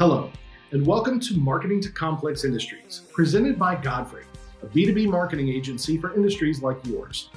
[0.00, 0.32] Hello,
[0.70, 4.24] and welcome to Marketing to Complex Industries, presented by Godfrey,
[4.62, 7.28] a B2B marketing agency for industries like yours.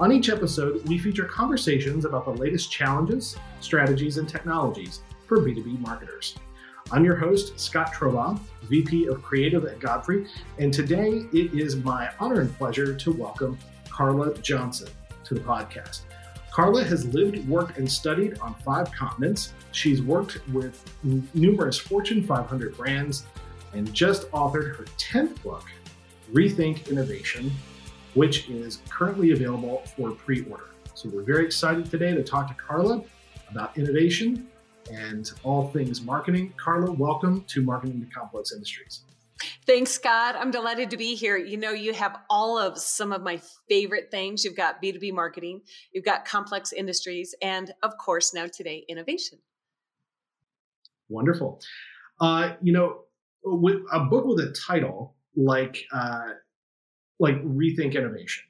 [0.00, 5.78] On each episode, we feature conversations about the latest challenges, strategies, and technologies for B2B
[5.78, 6.34] marketers.
[6.90, 10.26] I'm your host, Scott Troboff, VP of Creative at Godfrey,
[10.58, 13.56] and today it is my honor and pleasure to welcome
[13.90, 14.88] Carla Johnson
[15.22, 16.00] to the podcast.
[16.52, 19.54] Carla has lived, worked, and studied on five continents.
[19.70, 23.24] She's worked with n- numerous Fortune 500 brands
[23.72, 25.64] and just authored her 10th book,
[26.30, 27.50] Rethink Innovation,
[28.12, 30.66] which is currently available for pre order.
[30.92, 33.02] So we're very excited today to talk to Carla
[33.50, 34.46] about innovation
[34.92, 36.52] and all things marketing.
[36.58, 39.04] Carla, welcome to Marketing to Complex Industries.
[39.66, 40.36] Thanks, Scott.
[40.38, 41.36] I'm delighted to be here.
[41.36, 44.44] You know, you have all of some of my favorite things.
[44.44, 49.38] You've got B2B marketing, you've got complex industries, and of course, now today, innovation.
[51.08, 51.60] Wonderful.
[52.20, 53.02] Uh, you know,
[53.44, 56.28] with a book with a title like uh,
[57.18, 58.44] like Rethink Innovation,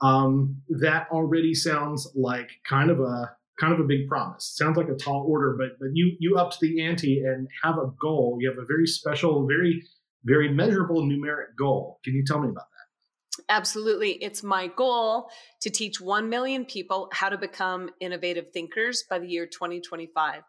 [0.00, 4.54] um, that already sounds like kind of a kind of a big promise.
[4.56, 7.90] Sounds like a tall order, but but you you upped the ante and have a
[8.00, 8.38] goal.
[8.40, 9.82] You have a very special, very
[10.24, 11.98] very measurable numeric goal.
[12.04, 13.44] Can you tell me about that?
[13.48, 14.12] Absolutely.
[14.22, 19.28] It's my goal to teach 1 million people how to become innovative thinkers by the
[19.28, 20.42] year 2025.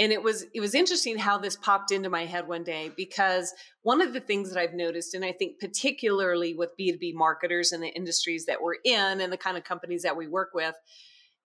[0.00, 3.52] And it was it was interesting how this popped into my head one day because
[3.82, 7.82] one of the things that I've noticed and I think particularly with B2B marketers and
[7.82, 10.76] the industries that we're in and the kind of companies that we work with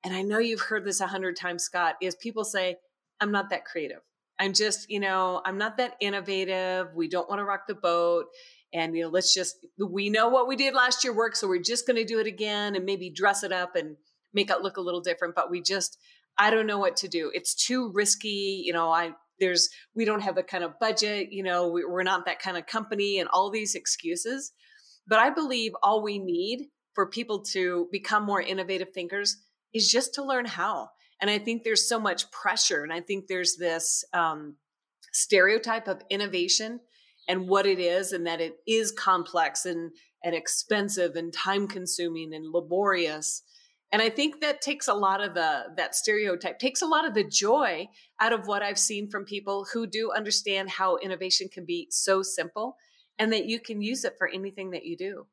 [0.03, 2.75] and I know you've heard this a hundred times Scott is people say
[3.19, 4.01] I'm not that creative
[4.43, 6.87] I'm just, you know, I'm not that innovative.
[6.93, 8.25] We don't want to rock the boat.
[8.73, 11.37] And, you know, let's just, we know what we did last year worked.
[11.37, 13.95] So we're just going to do it again and maybe dress it up and
[14.33, 15.33] make it look a little different.
[15.33, 15.97] But we just,
[16.37, 17.31] I don't know what to do.
[17.33, 18.61] It's too risky.
[18.65, 22.03] You know, I, there's, we don't have the kind of budget, you know, we, we're
[22.03, 24.51] not that kind of company and all these excuses.
[25.07, 29.37] But I believe all we need for people to become more innovative thinkers
[29.73, 30.89] is just to learn how.
[31.23, 32.83] And I think there's so much pressure.
[32.83, 34.57] And I think there's this um,
[35.13, 36.81] stereotype of innovation
[37.29, 39.91] and what it is, and that it is complex and,
[40.21, 43.41] and expensive and time consuming and laborious.
[43.93, 47.13] And I think that takes a lot of the that stereotype takes a lot of
[47.13, 47.87] the joy
[48.19, 52.21] out of what I've seen from people who do understand how innovation can be so
[52.21, 52.75] simple
[53.17, 55.25] and that you can use it for anything that you do.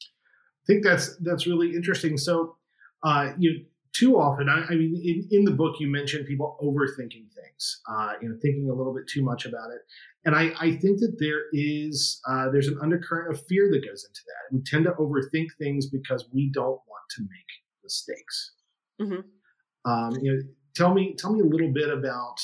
[0.00, 2.16] I think that's that's really interesting.
[2.16, 2.57] So
[3.02, 3.64] uh, you
[3.94, 8.12] too often, I, I mean, in, in, the book, you mentioned people overthinking things, uh,
[8.20, 9.80] you know, thinking a little bit too much about it.
[10.24, 14.04] And I, I think that there is uh, there's an undercurrent of fear that goes
[14.04, 14.54] into that.
[14.54, 17.48] We tend to overthink things because we don't want to make
[17.82, 18.52] mistakes.
[19.00, 19.90] Mm-hmm.
[19.90, 20.42] Um, you know,
[20.76, 22.36] tell me tell me a little bit about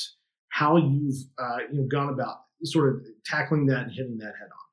[0.49, 4.49] how you've uh, you know gone about sort of tackling that and hitting that head
[4.51, 4.65] on.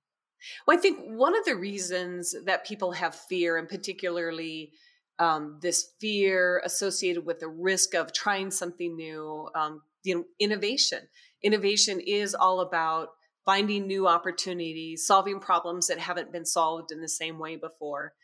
[0.66, 4.72] Well, I think one of the reasons that people have fear, and particularly
[5.18, 11.00] um, this fear associated with the risk of trying something new, um, you know, innovation.
[11.42, 13.08] Innovation is all about
[13.44, 18.14] finding new opportunities, solving problems that haven't been solved in the same way before.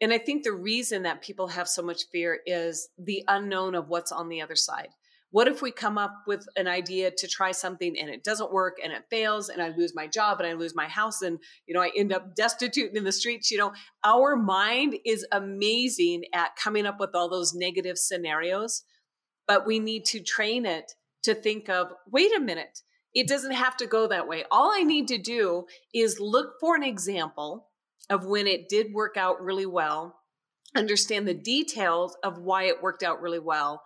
[0.00, 3.88] And I think the reason that people have so much fear is the unknown of
[3.88, 4.88] what's on the other side.
[5.34, 8.76] What if we come up with an idea to try something and it doesn't work
[8.80, 11.74] and it fails and I lose my job and I lose my house and you
[11.74, 13.72] know I end up destitute in the streets, you know,
[14.04, 18.84] our mind is amazing at coming up with all those negative scenarios,
[19.48, 20.92] but we need to train it
[21.24, 24.44] to think of, wait a minute, it doesn't have to go that way.
[24.52, 27.70] All I need to do is look for an example
[28.08, 30.14] of when it did work out really well,
[30.76, 33.82] understand the details of why it worked out really well,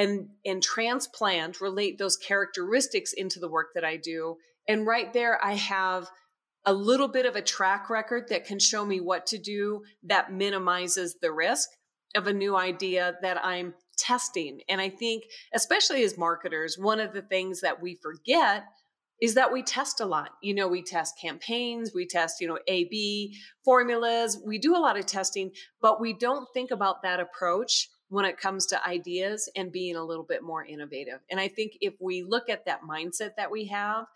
[0.00, 4.36] and and transplant relate those characteristics into the work that I do.
[4.66, 6.08] And right there I have
[6.64, 10.32] a little bit of a track record that can show me what to do that
[10.32, 11.68] minimizes the risk
[12.16, 14.60] of a new idea that I'm testing.
[14.68, 15.24] And I think
[15.54, 18.64] especially as marketers one of the things that we forget
[19.20, 20.30] is that we test a lot.
[20.42, 23.36] You know, we test campaigns, we test, you know, A B
[23.66, 25.50] formulas, we do a lot of testing,
[25.82, 30.04] but we don't think about that approach when it comes to ideas and being a
[30.04, 31.20] little bit more innovative.
[31.30, 34.06] And I think if we look at that mindset that we have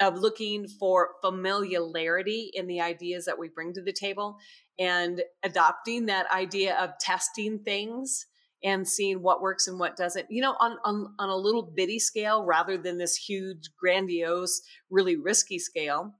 [0.00, 4.38] of looking for familiarity in the ideas that we bring to the table
[4.78, 8.26] and adopting that idea of testing things
[8.62, 11.98] and seeing what works and what doesn't you know on, on on a little bitty
[11.98, 14.60] scale rather than this huge grandiose
[14.90, 16.14] really risky scale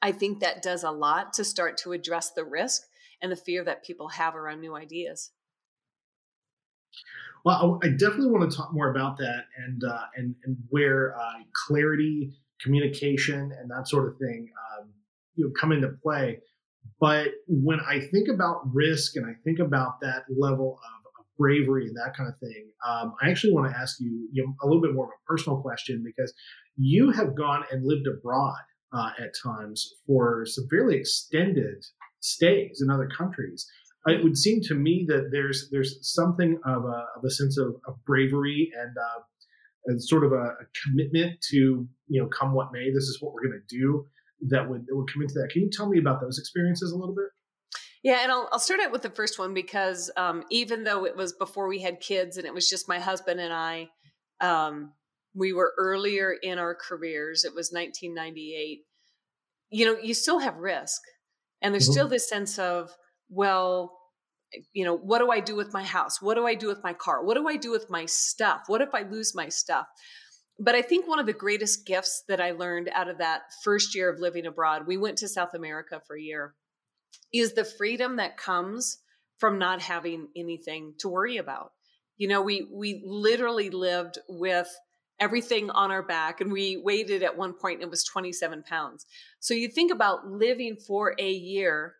[0.00, 2.82] i think that does a lot to start to address the risk
[3.20, 5.30] and the fear that people have around new ideas
[7.44, 11.42] Well, I definitely want to talk more about that and uh, and and where uh,
[11.66, 14.88] clarity, communication, and that sort of thing, um,
[15.34, 16.40] you know, come into play.
[17.00, 21.86] But when I think about risk and I think about that level of, of bravery
[21.86, 24.66] and that kind of thing, um, I actually want to ask you, you know, a
[24.66, 26.32] little bit more of a personal question because
[26.76, 28.56] you have gone and lived abroad
[28.92, 31.84] uh, at times for some fairly extended
[32.20, 33.66] stays in other countries.
[34.06, 37.76] It would seem to me that there's there's something of a, of a sense of,
[37.86, 39.22] of bravery and, uh,
[39.86, 42.90] and sort of a, a, commitment to you know come what may.
[42.92, 44.06] This is what we're going to do.
[44.48, 45.48] That would that would come into that.
[45.50, 47.28] Can you tell me about those experiences a little bit?
[48.02, 51.16] Yeah, and I'll, I'll start out with the first one because um, even though it
[51.16, 53.88] was before we had kids and it was just my husband and I,
[54.42, 54.92] um,
[55.34, 57.44] we were earlier in our careers.
[57.44, 58.80] It was 1998.
[59.70, 61.00] You know, you still have risk,
[61.62, 61.92] and there's mm-hmm.
[61.92, 62.94] still this sense of
[63.34, 63.98] well,
[64.72, 66.22] you know, what do I do with my house?
[66.22, 67.24] What do I do with my car?
[67.24, 68.62] What do I do with my stuff?
[68.66, 69.86] What if I lose my stuff?
[70.58, 73.94] But I think one of the greatest gifts that I learned out of that first
[73.94, 76.54] year of living abroad, we went to South America for a year,
[77.32, 78.98] is the freedom that comes
[79.38, 81.72] from not having anything to worry about.
[82.16, 84.68] You know, we we literally lived with
[85.18, 89.06] everything on our back and we weighed at one point and it was 27 pounds.
[89.40, 91.94] So you think about living for a year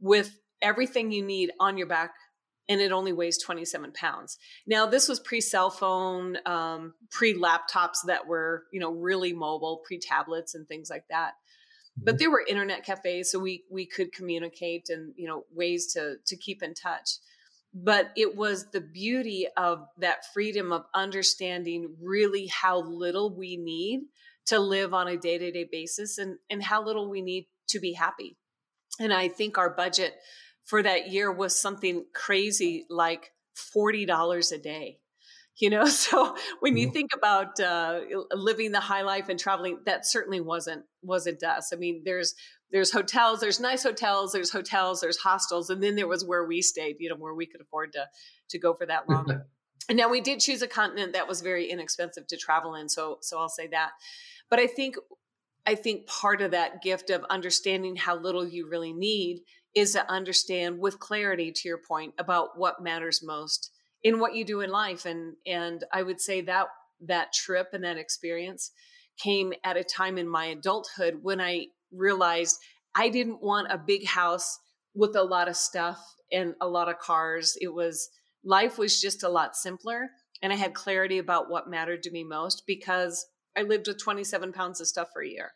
[0.00, 2.10] with everything you need on your back
[2.68, 4.38] and it only weighs 27 pounds.
[4.66, 9.82] Now this was pre cell phone um, pre laptops that were you know really mobile
[9.86, 11.32] pre tablets and things like that.
[11.96, 12.18] But mm-hmm.
[12.18, 16.36] there were internet cafes so we we could communicate and you know ways to to
[16.36, 17.18] keep in touch.
[17.76, 24.02] But it was the beauty of that freedom of understanding really how little we need
[24.46, 28.36] to live on a day-to-day basis and and how little we need to be happy.
[29.00, 30.14] And i think our budget
[30.64, 33.32] for that year was something crazy like
[33.74, 34.98] $40 a day
[35.56, 35.84] you know?
[36.04, 36.92] So when you mm-hmm.
[36.92, 38.00] think about uh,
[38.32, 42.34] living the high life and traveling that certainly wasn't wasn't us i mean there's
[42.70, 46.60] there's hotels there's nice hotels there's hotels there's hostels and then there was where we
[46.62, 48.06] stayed you know where we could afford to
[48.50, 49.42] to go for that long.
[49.88, 53.18] And now we did choose a continent that was very inexpensive to travel in so
[53.20, 53.92] so i'll say that.
[54.50, 54.96] But i think
[55.66, 59.42] i think part of that gift of understanding how little you really need
[59.74, 63.70] is to understand with clarity to your point about what matters most
[64.02, 65.06] in what you do in life.
[65.06, 66.66] And and i would say that
[67.00, 68.70] that trip and that experience
[69.18, 72.58] came at a time in my adulthood when i realized
[72.94, 74.58] i didn't want a big house
[74.94, 75.98] with a lot of stuff
[76.32, 77.56] and a lot of cars.
[77.60, 78.08] It was
[78.44, 80.10] life was just a lot simpler
[80.42, 83.26] and i had clarity about what mattered to me most because
[83.56, 85.52] i lived with 27 pounds of stuff for a year.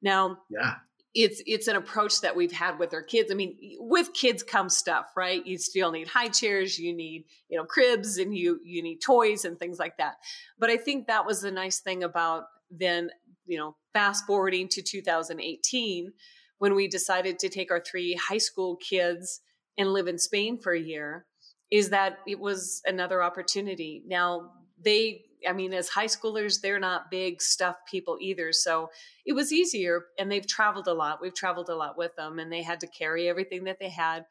[0.00, 0.74] Now yeah
[1.14, 3.30] it's it's an approach that we've had with our kids.
[3.30, 5.46] I mean, with kids comes stuff, right?
[5.46, 9.44] You still need high chairs, you need you know cribs, and you you need toys
[9.44, 10.14] and things like that.
[10.58, 13.10] But I think that was the nice thing about then
[13.46, 16.12] you know fast forwarding to 2018
[16.58, 19.40] when we decided to take our three high school kids
[19.76, 21.26] and live in Spain for a year
[21.70, 24.02] is that it was another opportunity.
[24.06, 24.50] Now
[24.82, 28.52] they I mean, as high schoolers, they're not big stuff people either.
[28.52, 28.90] So
[29.26, 30.04] it was easier.
[30.18, 31.20] And they've traveled a lot.
[31.20, 34.24] We've traveled a lot with them, and they had to carry everything that they had.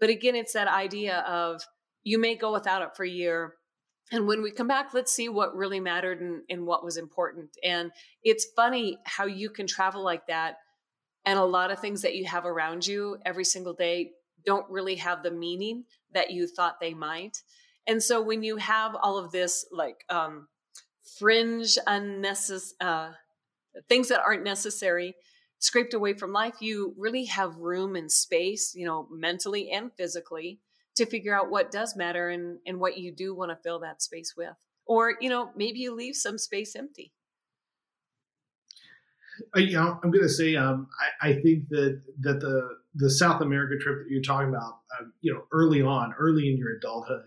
[0.00, 1.62] But again, it's that idea of
[2.04, 3.54] you may go without it for a year.
[4.10, 7.50] And when we come back, let's see what really mattered and, and what was important.
[7.62, 7.90] And
[8.22, 10.56] it's funny how you can travel like that.
[11.26, 14.12] And a lot of things that you have around you every single day
[14.46, 15.84] don't really have the meaning
[16.14, 17.42] that you thought they might.
[17.88, 20.46] And so when you have all of this like um,
[21.18, 23.12] fringe unnecessary uh,
[23.88, 25.14] things that aren't necessary
[25.58, 30.60] scraped away from life, you really have room and space, you know, mentally and physically
[30.96, 34.02] to figure out what does matter and, and what you do want to fill that
[34.02, 34.54] space with.
[34.86, 37.12] Or, you know, maybe you leave some space empty.
[39.56, 40.88] Uh, you know, I'm going to say, um,
[41.22, 45.04] I, I, think that that the the South America trip that you're talking about, uh,
[45.20, 47.22] you know, early on, early in your adulthood,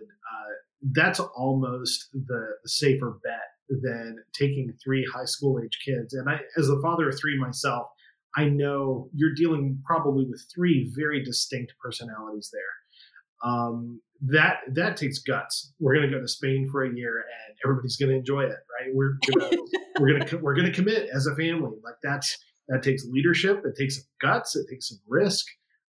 [0.93, 6.13] that's almost the, the safer bet than taking three high school age kids.
[6.13, 7.87] And I, as the father of three myself,
[8.35, 13.49] I know you're dealing probably with three very distinct personalities there.
[13.51, 15.73] Um, that that takes guts.
[15.79, 18.49] We're going to go to Spain for a year, and everybody's going to enjoy it,
[18.49, 18.91] right?
[18.93, 19.57] We're gonna,
[19.99, 21.77] we're going to we're going to commit as a family.
[21.83, 22.37] Like that's
[22.69, 23.63] that takes leadership.
[23.65, 24.55] It takes guts.
[24.55, 25.45] It takes some risk.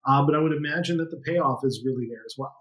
[0.08, 2.56] Uh, but I would imagine that the payoff is really there as well.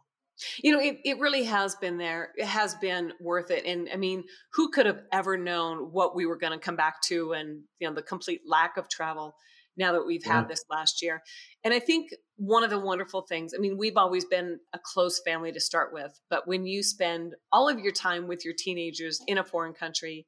[0.63, 2.31] You know, it, it really has been there.
[2.35, 3.65] It has been worth it.
[3.65, 7.01] And I mean, who could have ever known what we were going to come back
[7.03, 9.35] to and, you know, the complete lack of travel.
[9.77, 11.21] now that we've had this last year.
[11.63, 15.21] And I think one of the wonderful things, I mean, we've always been a close
[15.25, 19.21] family to start with, but when you spend all of your time with your teenagers
[19.27, 20.27] in a foreign country,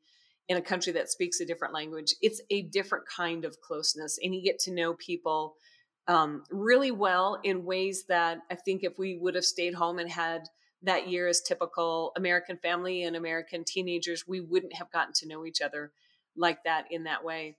[0.50, 4.18] in a country that speaks a different language, it's a different kind of closeness.
[4.22, 5.56] And you get to know people
[6.08, 10.10] um, really well in ways that I think if we would have stayed home and
[10.10, 10.44] had
[10.84, 15.46] that year as typical American family and American teenagers, we wouldn't have gotten to know
[15.46, 15.92] each other
[16.36, 17.56] like that in that way.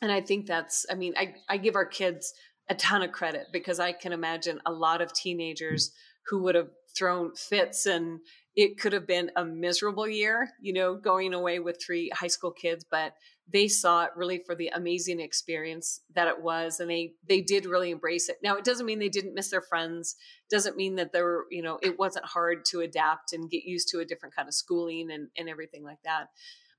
[0.00, 2.32] And I think that's, I mean, I, I give our kids
[2.68, 5.92] a ton of credit because I can imagine a lot of teenagers
[6.26, 8.20] who would have thrown fits and
[8.56, 12.52] it could have been a miserable year, you know, going away with three high school
[12.52, 13.12] kids, but
[13.52, 17.66] they saw it really for the amazing experience that it was and they they did
[17.66, 18.36] really embrace it.
[18.42, 20.16] Now it doesn't mean they didn't miss their friends
[20.50, 23.88] doesn't mean that there were you know it wasn't hard to adapt and get used
[23.88, 26.28] to a different kind of schooling and, and everything like that.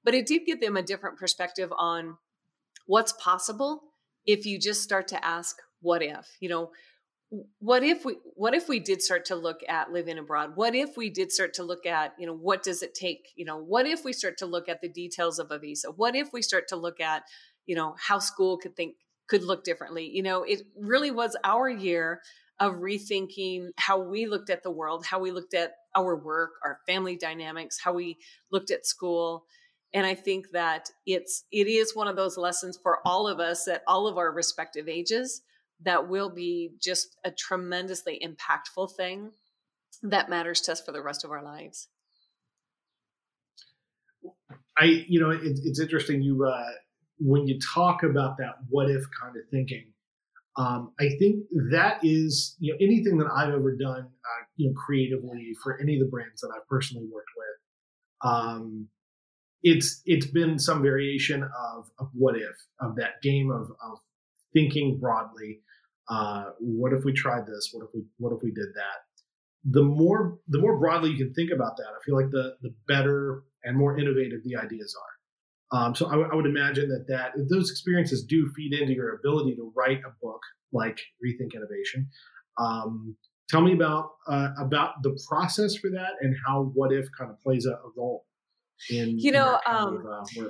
[0.03, 2.17] But it did give them a different perspective on
[2.87, 3.83] what's possible
[4.25, 6.37] if you just start to ask what if?
[6.39, 6.71] You know
[7.59, 10.51] what if we what if we did start to look at living abroad?
[10.55, 13.29] What if we did start to look at you know what does it take?
[13.35, 15.89] You know what if we start to look at the details of a visa?
[15.91, 17.23] What if we start to look at
[17.65, 18.95] you know how school could think
[19.27, 20.09] could look differently?
[20.13, 22.21] You know it really was our year
[22.59, 26.79] of rethinking how we looked at the world how we looked at our work our
[26.87, 28.17] family dynamics how we
[28.51, 29.45] looked at school.
[29.93, 33.67] And i think that it's it is one of those lessons for all of us
[33.67, 35.41] at all of our respective ages
[35.81, 39.31] that will be just a tremendously impactful thing
[40.01, 41.87] that matters to us for the rest of our lives.
[44.77, 46.21] I, you know, it, it's interesting.
[46.21, 46.71] You, uh,
[47.19, 49.85] when you talk about that what if kind of thinking,
[50.57, 54.73] um, I think that is, you know, anything that I've ever done, uh, you know,
[54.73, 58.87] creatively for any of the brands that I've personally worked with, um,
[59.63, 63.99] it's it's been some variation of, of what if of that game of, of
[64.55, 65.59] thinking broadly
[66.07, 67.69] uh, what if we tried this?
[67.71, 69.03] What if we what if we did that?
[69.71, 72.73] The more the more broadly you can think about that, I feel like the the
[72.87, 75.15] better and more innovative the ideas are.
[75.77, 79.15] Um, so I, w- I would imagine that that those experiences do feed into your
[79.15, 82.07] ability to write a book like Rethink Innovation.
[82.59, 83.17] Um,
[83.49, 87.41] tell me about uh, about the process for that and how What If kind of
[87.41, 88.25] plays a, a role
[88.91, 90.49] in you know um, of, uh,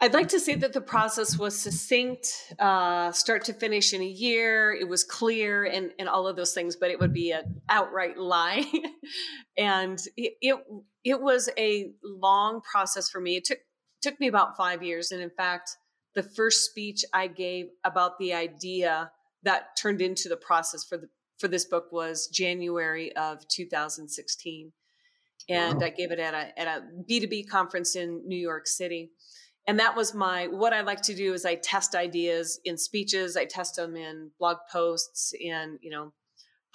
[0.00, 4.06] I'd like to say that the process was succinct, uh, start to finish in a
[4.06, 4.72] year.
[4.72, 8.18] It was clear and, and all of those things, but it would be an outright
[8.18, 8.64] lie.
[9.56, 10.56] and it, it,
[11.04, 13.36] it was a long process for me.
[13.36, 13.58] It took
[14.02, 15.70] took me about five years, and in fact,
[16.14, 19.10] the first speech I gave about the idea
[19.44, 21.08] that turned into the process for the
[21.38, 24.72] for this book was January of 2016,
[25.48, 25.86] and wow.
[25.86, 29.12] I gave it at a at a B two B conference in New York City
[29.66, 33.36] and that was my what i like to do is i test ideas in speeches
[33.36, 36.12] i test them in blog posts and you know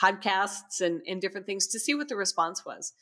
[0.01, 2.93] podcasts and, and different things to see what the response was.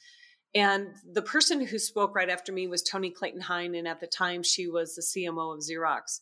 [0.56, 4.08] And the person who spoke right after me was toni clayton hine and at the
[4.08, 6.22] time she was the cmo of xerox.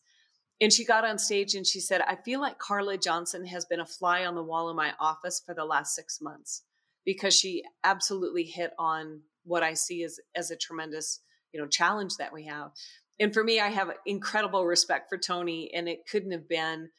[0.59, 3.79] And she got on stage and she said i feel like carla johnson has been
[3.79, 6.63] a fly on the wall in my office for the last six months
[7.05, 11.19] because she absolutely hit on what i see as, as a tremendous
[11.53, 12.71] you know challenge that we have
[13.19, 16.89] and for me, I have incredible respect for Toni, and it couldn't have been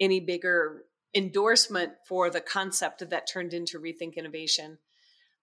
[0.00, 4.78] any bigger endorsement for the concept that turned into rethink innovation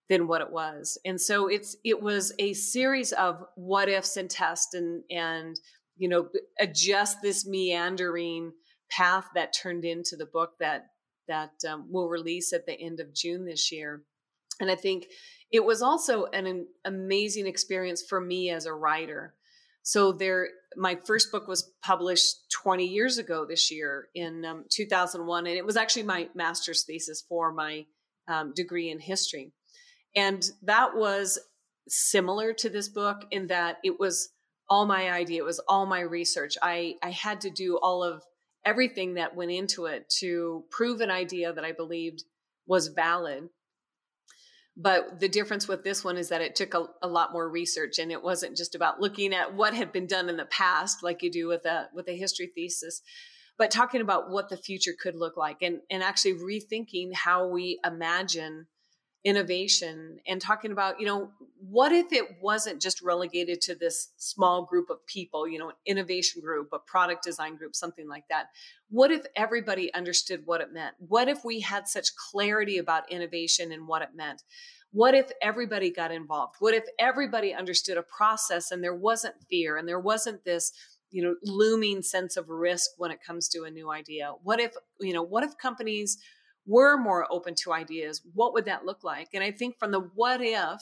[0.09, 0.97] than what it was.
[1.05, 5.59] And so it's it was a series of what ifs and tests and and
[5.97, 8.51] you know adjust this meandering
[8.89, 10.87] path that turned into the book that
[11.27, 14.03] that um, will release at the end of June this year.
[14.59, 15.07] And I think
[15.51, 19.35] it was also an, an amazing experience for me as a writer
[19.83, 20.47] so there,
[20.77, 25.65] my first book was published 20 years ago this year in um, 2001, and it
[25.65, 27.85] was actually my master's thesis for my
[28.29, 29.51] um, degree in history.
[30.15, 31.37] And that was
[31.89, 34.29] similar to this book in that it was
[34.69, 36.55] all my idea, it was all my research.
[36.61, 38.23] I, I had to do all of
[38.65, 42.23] everything that went into it to prove an idea that I believed
[42.65, 43.49] was valid
[44.75, 47.99] but the difference with this one is that it took a, a, lot more research
[47.99, 51.21] and it wasn't just about looking at what had been done in the past like
[51.21, 53.01] you do with a with a history thesis
[53.57, 57.79] but talking about what the future could look like and and actually rethinking how we
[57.85, 58.65] imagine
[59.25, 61.31] innovation and talking about you know
[61.69, 65.75] what if it wasn't just relegated to this small group of people you know an
[65.85, 68.47] innovation group a product design group something like that?
[68.89, 70.95] What if everybody understood what it meant?
[70.99, 74.43] What if we had such clarity about innovation and what it meant?
[74.91, 76.57] What if everybody got involved?
[76.59, 80.71] What if everybody understood a process and there wasn't fear and there wasn't this
[81.11, 84.33] you know looming sense of risk when it comes to a new idea?
[84.43, 86.17] What if you know what if companies
[86.65, 89.29] were more open to ideas what would that look like?
[89.33, 90.81] And i think from the what if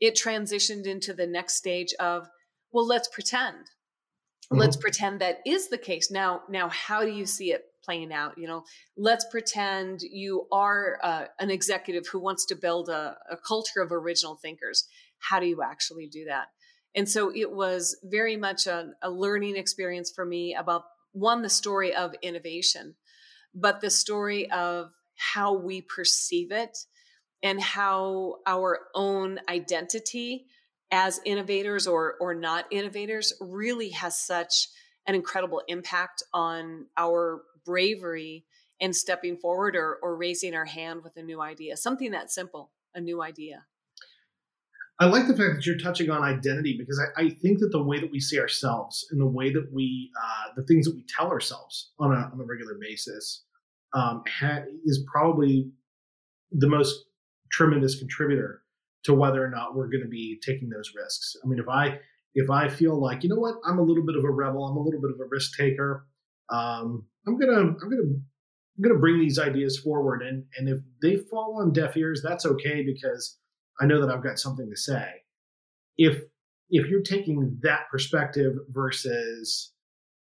[0.00, 2.28] it transitioned into the next stage of
[2.72, 3.56] well let's pretend.
[3.56, 4.58] Mm-hmm.
[4.58, 6.10] let's pretend that is the case.
[6.10, 8.38] Now now how do you see it playing out?
[8.38, 8.64] You know
[8.96, 13.92] let's pretend you are uh, an executive who wants to build a, a culture of
[13.92, 14.86] original thinkers.
[15.18, 16.48] How do you actually do that?
[16.94, 21.50] And so it was very much a, a learning experience for me about one, the
[21.50, 22.94] story of innovation,
[23.54, 26.78] but the story of how we perceive it
[27.42, 30.46] and how our own identity
[30.90, 34.68] as innovators or or not innovators really has such
[35.06, 38.44] an incredible impact on our bravery
[38.80, 42.70] in stepping forward or, or raising our hand with a new idea something that simple
[42.94, 43.64] a new idea.
[44.98, 47.82] I like the fact that you're touching on identity because I, I, think that the
[47.82, 51.06] way that we see ourselves and the way that we, uh, the things that we
[51.08, 53.44] tell ourselves on a, on a regular basis,
[53.94, 55.70] um, ha- is probably
[56.52, 57.04] the most
[57.50, 58.62] tremendous contributor
[59.04, 61.36] to whether or not we're going to be taking those risks.
[61.42, 61.98] I mean, if I
[62.34, 64.76] if I feel like you know what, I'm a little bit of a rebel, I'm
[64.76, 66.06] a little bit of a risk taker,
[66.50, 71.16] um, I'm gonna I'm gonna I'm gonna bring these ideas forward, and and if they
[71.16, 73.38] fall on deaf ears, that's okay because
[73.80, 75.06] I know that I've got something to say.
[75.96, 76.22] If
[76.70, 79.72] if you're taking that perspective versus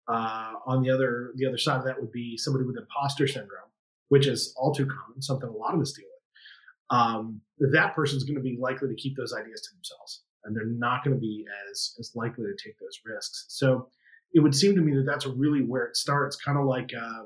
[0.08, 3.70] uh, on the other the other side of that would be somebody with imposter syndrome,
[4.08, 6.98] which is all too common, something a lot of us deal with.
[6.98, 7.40] Um,
[7.72, 11.04] that person's going to be likely to keep those ideas to themselves, and they're not
[11.04, 13.46] going to be as as likely to take those risks.
[13.48, 13.88] So
[14.32, 16.90] it would seem to me that that's really where it starts, kind of like.
[16.94, 17.24] Uh,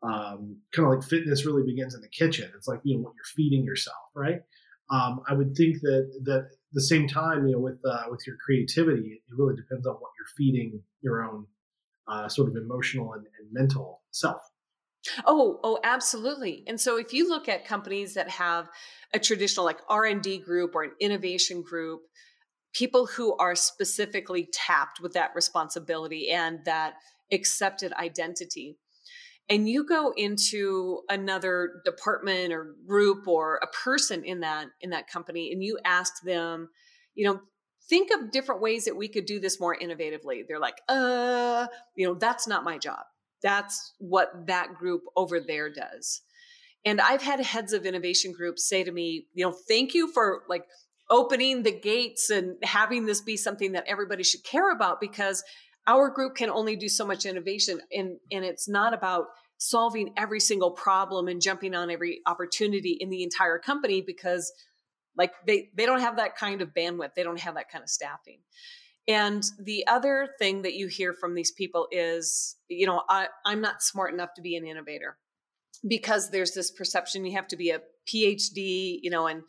[0.00, 2.48] um, kind of like fitness really begins in the kitchen.
[2.54, 4.42] It's like you know what you're feeding yourself, right?
[4.90, 8.26] um, I would think that that at the same time, you know, with uh, with
[8.26, 11.46] your creativity, it really depends on what you're feeding your own
[12.10, 14.42] uh, sort of emotional and, and mental self.
[15.26, 16.64] Oh, oh, absolutely.
[16.66, 18.68] And so if you look at companies that have
[19.14, 22.02] a traditional like R&D group or an innovation group,
[22.74, 26.94] people who are specifically tapped with that responsibility and that
[27.32, 28.76] accepted identity,
[29.48, 35.08] and you go into another department or group or a person in that in that
[35.08, 36.68] company and you ask them
[37.14, 37.40] you know
[37.88, 40.42] think of different ways that we could do this more innovatively.
[40.46, 43.04] They're like uh you know that's not my job.
[43.42, 46.22] That's what that group over there does.
[46.84, 50.42] And i've had heads of innovation groups say to me you know thank you for
[50.48, 50.64] like
[51.10, 55.42] opening the gates and having this be something that everybody should care about because
[55.86, 59.26] our group can only do so much innovation and and it's not about
[59.58, 64.52] solving every single problem and jumping on every opportunity in the entire company because
[65.18, 67.14] like they they don't have that kind of bandwidth.
[67.14, 68.38] They don't have that kind of staffing.
[69.08, 73.60] And the other thing that you hear from these people is you know I, i'm
[73.60, 75.16] not smart enough to be an innovator
[75.86, 79.42] because there's this perception you have to be a phd you know and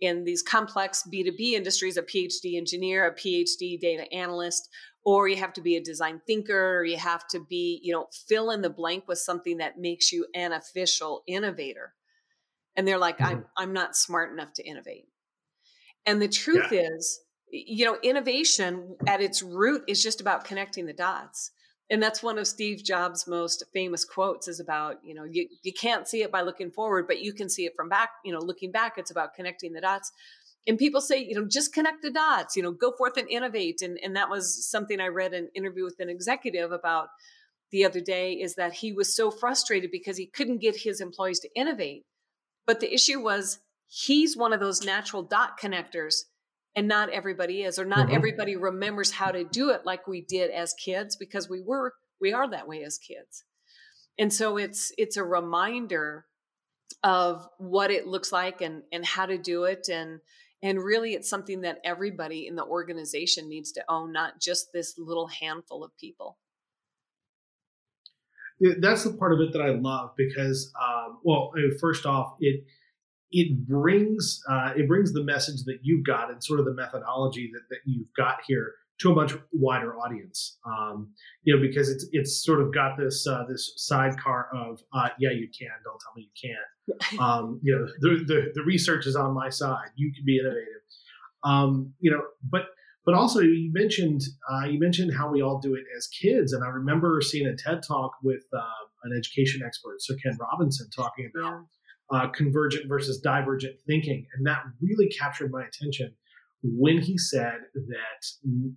[0.00, 4.68] in these complex b2b industries a phd engineer a phd data analyst
[5.04, 8.06] or you have to be a design thinker or you have to be you know
[8.28, 11.94] fill in the blank with something that makes you an official innovator.
[12.74, 13.36] And they're like mm-hmm.
[13.36, 15.06] i'm i'm not smart enough to innovate
[16.06, 16.88] and the truth yeah.
[16.94, 21.50] is you know innovation at its root is just about connecting the dots
[21.90, 25.72] and that's one of steve jobs most famous quotes is about you know you, you
[25.72, 28.40] can't see it by looking forward but you can see it from back you know
[28.40, 30.12] looking back it's about connecting the dots
[30.66, 33.82] and people say, you know, just connect the dots, you know, go forth and innovate.
[33.82, 37.08] And, and that was something I read an interview with an executive about
[37.70, 41.40] the other day is that he was so frustrated because he couldn't get his employees
[41.40, 42.04] to innovate.
[42.66, 43.58] But the issue was
[44.04, 46.24] he's one of those natural dot connectors
[46.74, 48.16] and not everybody is or not mm-hmm.
[48.16, 52.32] everybody remembers how to do it like we did as kids because we were we
[52.32, 53.44] are that way as kids.
[54.18, 56.26] And so it's it's a reminder
[57.02, 60.20] of what it looks like and and how to do it and
[60.62, 64.98] and really, it's something that everybody in the organization needs to own, not just this
[64.98, 66.38] little handful of people.
[68.80, 72.64] That's the part of it that I love because, um, well, first off, it
[73.32, 77.50] it brings uh, it brings the message that you've got and sort of the methodology
[77.52, 80.58] that, that you've got here to a much wider audience.
[80.64, 81.12] Um,
[81.42, 85.30] you know, because it's it's sort of got this uh, this sidecar of uh, yeah,
[85.30, 85.68] you can.
[85.84, 86.58] Don't tell me you can't.
[87.18, 89.88] Um, you know, the, the, the research is on my side.
[89.96, 90.82] You can be innovative.
[91.42, 92.66] Um, you know, but
[93.04, 96.62] but also you mentioned uh, you mentioned how we all do it as kids, and
[96.62, 98.62] I remember seeing a TED talk with uh,
[99.04, 101.64] an education expert, Sir Ken Robinson, talking about
[102.12, 106.14] uh, convergent versus divergent thinking, and that really captured my attention
[106.62, 108.26] when he said that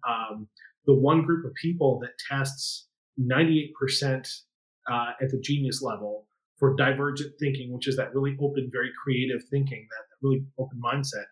[0.08, 0.48] um,
[0.86, 2.88] the one group of people that tests
[3.20, 3.72] 98%
[4.92, 6.26] uh, at the genius level
[6.58, 11.26] for divergent thinking, which is that really open, very creative thinking, that really open mindset,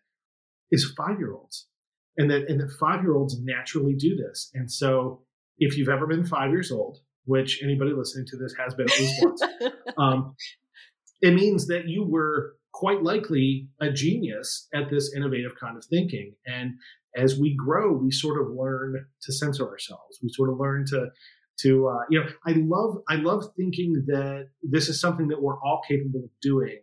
[0.71, 1.67] is five year olds.
[2.17, 4.49] And that, and that five year olds naturally do this.
[4.53, 5.21] And so
[5.59, 8.99] if you've ever been five years old, which anybody listening to this has been at
[8.99, 9.41] least once,
[9.97, 10.35] um,
[11.21, 16.35] it means that you were quite likely a genius at this innovative kind of thinking.
[16.45, 16.75] And
[17.15, 20.19] as we grow, we sort of learn to censor ourselves.
[20.21, 21.09] We sort of learn to
[21.61, 25.59] to uh, you know i love i love thinking that this is something that we're
[25.61, 26.79] all capable of doing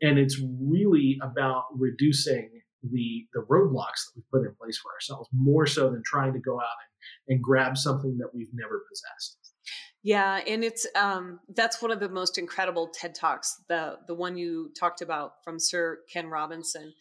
[0.00, 2.50] and it's really about reducing
[2.82, 6.38] the the roadblocks that we put in place for ourselves more so than trying to
[6.38, 6.76] go out
[7.28, 9.38] and, and grab something that we've never possessed
[10.04, 14.36] yeah and it's um that's one of the most incredible ted talks the the one
[14.36, 16.94] you talked about from sir ken robinson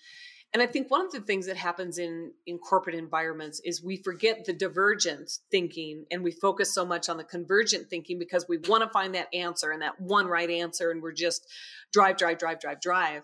[0.54, 3.98] and I think one of the things that happens in in corporate environments is we
[3.98, 8.60] forget the divergent thinking and we focus so much on the convergent thinking because we
[8.60, 11.48] want to find that answer and that one right answer and we're just
[11.92, 13.24] drive drive drive drive drive.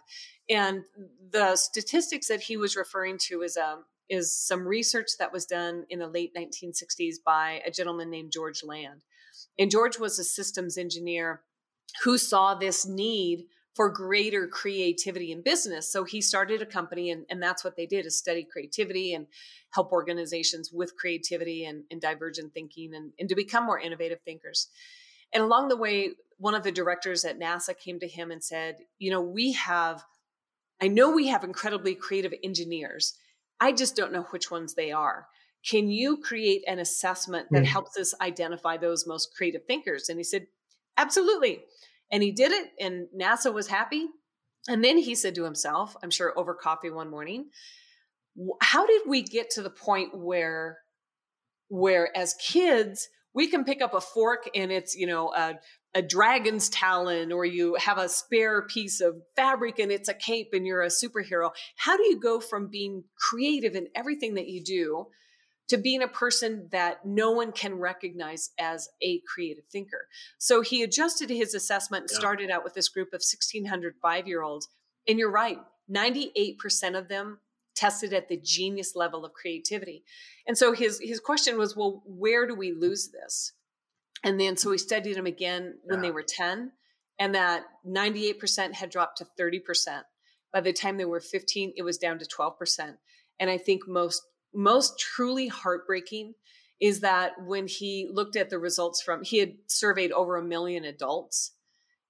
[0.50, 0.82] And
[1.32, 5.86] the statistics that he was referring to is um is some research that was done
[5.92, 9.04] in the late 1960s by a gentleman named George Land.
[9.60, 11.42] And George was a systems engineer
[12.04, 13.46] who saw this need
[13.76, 15.92] for greater creativity in business.
[15.92, 19.28] So he started a company and, and that's what they did is study creativity and
[19.72, 24.68] help organizations with creativity and, and divergent thinking and, and to become more innovative thinkers.
[25.34, 28.78] And along the way, one of the directors at NASA came to him and said,
[28.98, 30.04] you know, we have,
[30.82, 33.14] I know we have incredibly creative engineers.
[33.60, 35.28] I just don't know which ones they are.
[35.68, 37.68] Can you create an assessment that mm.
[37.68, 40.10] helps us identify those most creative thinkers?
[40.10, 40.48] And he said,
[40.98, 41.60] absolutely.
[42.12, 44.08] And he did it, and NASA was happy.
[44.68, 47.50] And then he said to himself, I'm sure over coffee one morning,
[48.62, 50.80] how did we get to the point where
[51.70, 55.56] where as kids we can pick up a fork and it's you know a,
[55.94, 60.50] a dragon's talon or you have a spare piece of fabric and it's a cape
[60.54, 64.64] and you're a superhero how do you go from being creative in everything that you
[64.64, 65.06] do
[65.70, 70.08] to being a person that no one can recognize as a creative thinker.
[70.38, 72.20] So he adjusted his assessment and yeah.
[72.20, 74.68] started out with this group of 1,600 five year olds.
[75.08, 75.60] And you're right,
[75.92, 77.40] 98% of them
[77.76, 80.04] tested at the genius level of creativity.
[80.46, 83.54] And so his, his question was, well, where do we lose this?
[84.24, 86.08] And then so we studied them again when yeah.
[86.08, 86.72] they were 10,
[87.20, 90.02] and that 98% had dropped to 30%.
[90.52, 92.98] By the time they were 15, it was down to 12%.
[93.40, 94.24] And I think most
[94.54, 96.34] most truly heartbreaking
[96.80, 100.86] is that when he looked at the results from he had surveyed over a million
[100.86, 101.52] adults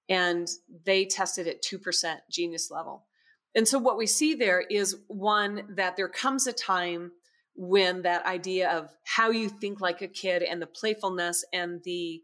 [0.08, 0.48] and
[0.84, 3.06] they tested at 2% genius level.
[3.54, 7.12] And so what we see there is one that there comes a time
[7.54, 12.22] when that idea of how you think like a kid and the playfulness and the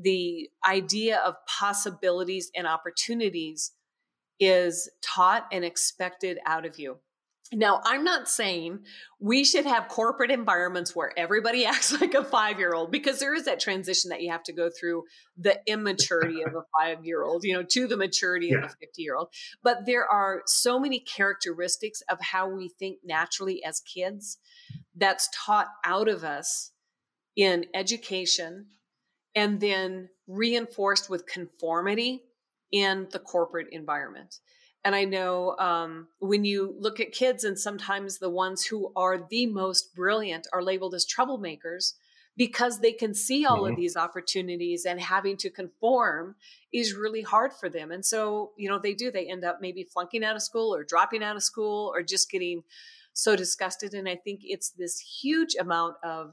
[0.00, 3.72] the idea of possibilities and opportunities
[4.38, 6.96] is taught and expected out of you
[7.52, 8.80] now, I'm not saying
[9.18, 13.34] we should have corporate environments where everybody acts like a five year old because there
[13.34, 15.04] is that transition that you have to go through
[15.36, 18.58] the immaturity of a five year old, you know, to the maturity yeah.
[18.58, 19.28] of a 50 year old.
[19.62, 24.38] But there are so many characteristics of how we think naturally as kids
[24.94, 26.70] that's taught out of us
[27.36, 28.66] in education
[29.34, 32.22] and then reinforced with conformity
[32.72, 34.36] in the corporate environment.
[34.84, 39.18] And I know um, when you look at kids, and sometimes the ones who are
[39.18, 41.94] the most brilliant are labeled as troublemakers
[42.36, 43.72] because they can see all mm-hmm.
[43.72, 46.36] of these opportunities and having to conform
[46.72, 47.90] is really hard for them.
[47.90, 50.82] And so, you know, they do, they end up maybe flunking out of school or
[50.82, 52.62] dropping out of school or just getting
[53.12, 53.92] so disgusted.
[53.92, 56.32] And I think it's this huge amount of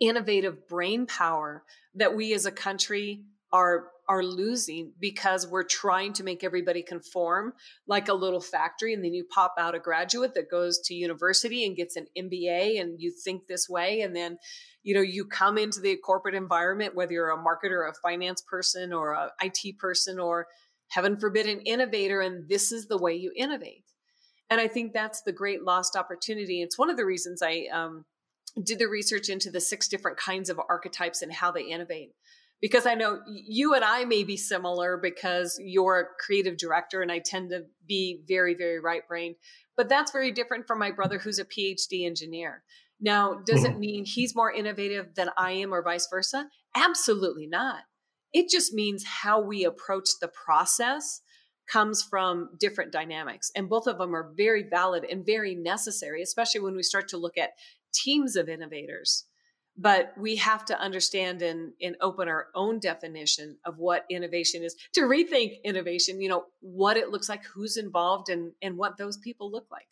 [0.00, 1.62] innovative brain power
[1.94, 7.52] that we as a country are are losing because we're trying to make everybody conform
[7.86, 11.66] like a little factory and then you pop out a graduate that goes to university
[11.66, 14.38] and gets an MBA and you think this way and then
[14.82, 18.92] you know you come into the corporate environment whether you're a marketer a finance person
[18.92, 20.46] or a IT person or
[20.88, 23.84] heaven forbid an innovator and this is the way you innovate.
[24.50, 26.62] And I think that's the great lost opportunity.
[26.62, 28.06] It's one of the reasons I um,
[28.62, 32.12] did the research into the six different kinds of archetypes and how they innovate
[32.60, 37.12] because I know you and I may be similar because you're a creative director and
[37.12, 39.36] I tend to be very, very right brained.
[39.76, 42.64] But that's very different from my brother who's a PhD engineer.
[43.00, 43.80] Now, does it mm-hmm.
[43.80, 46.48] mean he's more innovative than I am or vice versa?
[46.74, 47.82] Absolutely not.
[48.32, 51.22] It just means how we approach the process
[51.70, 53.50] comes from different dynamics.
[53.54, 57.18] And both of them are very valid and very necessary, especially when we start to
[57.18, 57.50] look at
[57.92, 59.24] teams of innovators
[59.78, 64.74] but we have to understand and, and open our own definition of what innovation is
[64.92, 69.16] to rethink innovation you know what it looks like who's involved and and what those
[69.16, 69.86] people look like.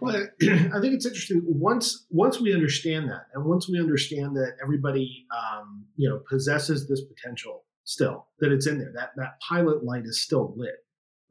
[0.00, 4.56] Well i think it's interesting once once we understand that and once we understand that
[4.62, 9.84] everybody um, you know possesses this potential still that it's in there that that pilot
[9.84, 10.74] light is still lit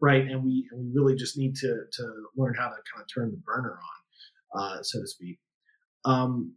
[0.04, 0.26] right?
[0.26, 3.32] And we and we really just need to to learn how to kind of turn
[3.32, 4.03] the burner on
[4.56, 5.40] uh, so to speak.
[6.06, 6.56] Um,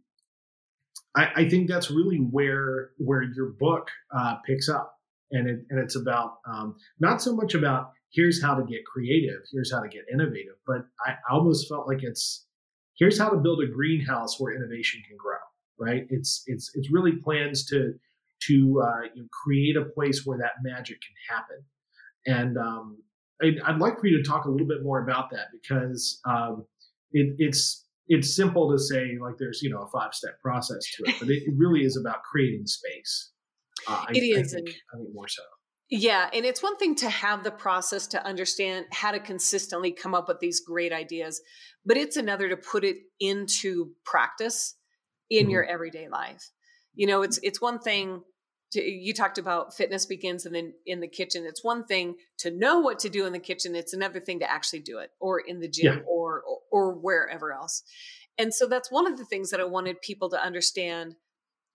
[1.15, 4.93] I, I, think that's really where where your book uh, picks up,
[5.31, 9.39] and it, and it's about um, not so much about here's how to get creative,
[9.51, 12.45] here's how to get innovative, but I almost felt like it's
[12.97, 15.37] here's how to build a greenhouse where innovation can grow.
[15.79, 16.07] Right?
[16.09, 17.93] It's it's it's really plans to
[18.47, 21.63] to uh, you know, create a place where that magic can happen,
[22.25, 22.97] and um,
[23.41, 26.65] I'd, I'd, like for you to talk a little bit more about that because um,
[27.11, 31.03] it, it's it's simple to say like there's you know a five step process to
[31.07, 33.31] it, but it, it, really is about creating space.
[33.87, 35.43] Uh, it I, is, I think, I think more so.
[35.89, 40.13] Yeah, and it's one thing to have the process to understand how to consistently come
[40.13, 41.41] up with these great ideas,
[41.85, 44.75] but it's another to put it into practice
[45.29, 45.51] in mm-hmm.
[45.51, 46.51] your everyday life.
[46.93, 48.21] You know, it's it's one thing
[48.71, 51.45] to, you talked about fitness begins in the, in the kitchen.
[51.45, 53.75] It's one thing to know what to do in the kitchen.
[53.75, 56.03] It's another thing to actually do it or in the gym yeah.
[56.71, 57.83] Or, wherever else.
[58.37, 61.15] And so that's one of the things that I wanted people to understand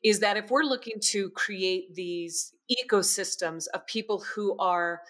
[0.05, 5.01] is that if we're looking to create these ecosystems of people who are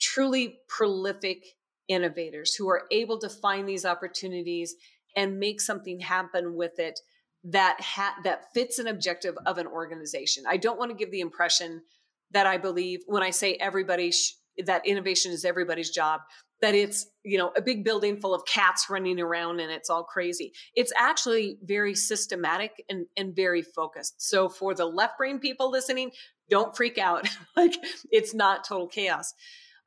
[0.00, 1.44] truly prolific
[1.88, 4.74] innovators, who are able to find these opportunities
[5.16, 6.98] and make something happen with it,
[7.44, 10.44] that ha- that fits an objective of an organization.
[10.48, 11.82] I don't want to give the impression
[12.30, 16.20] that I believe when I say everybody sh- that innovation is everybody's job
[16.62, 20.04] that it's you know a big building full of cats running around and it's all
[20.04, 20.52] crazy.
[20.74, 24.22] It's actually very systematic and, and very focused.
[24.22, 26.12] So for the left brain people listening
[26.48, 27.28] don't freak out.
[27.56, 27.74] Like
[28.10, 29.34] it's not total chaos.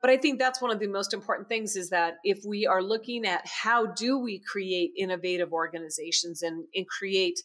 [0.02, 2.82] But i think that's one of the most important things is that if we are
[2.82, 7.40] looking at how do we create innovative organizations and, and create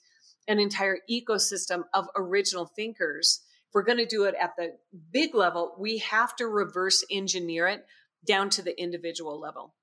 [0.48, 4.74] an entire ecosystem of original thinkers if we're going to do it at the
[5.12, 7.86] big level we have to reverse engineer it
[8.26, 9.74] down to the individual level.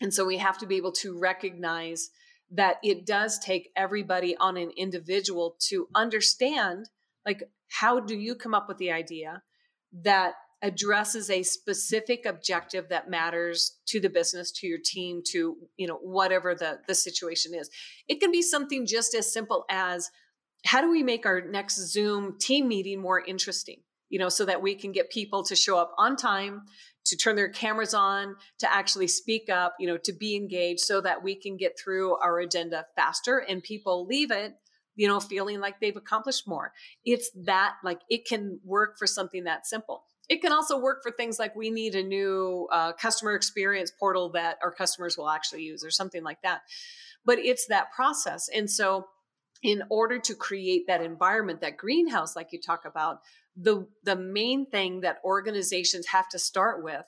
[0.00, 2.10] And so we have to be able to recognize
[2.50, 6.88] that it does take everybody on an individual to understand
[7.24, 9.42] like how do you come up with the idea
[10.02, 15.86] that addresses a specific objective that matters to the business to your team to you
[15.86, 17.70] know whatever the the situation is?
[18.08, 20.10] It can be something just as simple as
[20.64, 23.80] how do we make our next zoom team meeting more interesting?
[24.08, 26.62] You know so that we can get people to show up on time
[27.14, 31.00] to turn their cameras on to actually speak up you know to be engaged so
[31.00, 34.54] that we can get through our agenda faster and people leave it
[34.96, 36.72] you know feeling like they've accomplished more
[37.04, 41.10] it's that like it can work for something that simple it can also work for
[41.10, 45.62] things like we need a new uh, customer experience portal that our customers will actually
[45.62, 46.62] use or something like that.
[47.24, 48.48] But it's that process.
[48.54, 49.06] And so,
[49.62, 53.20] in order to create that environment, that greenhouse, like you talk about,
[53.56, 57.04] the, the main thing that organizations have to start with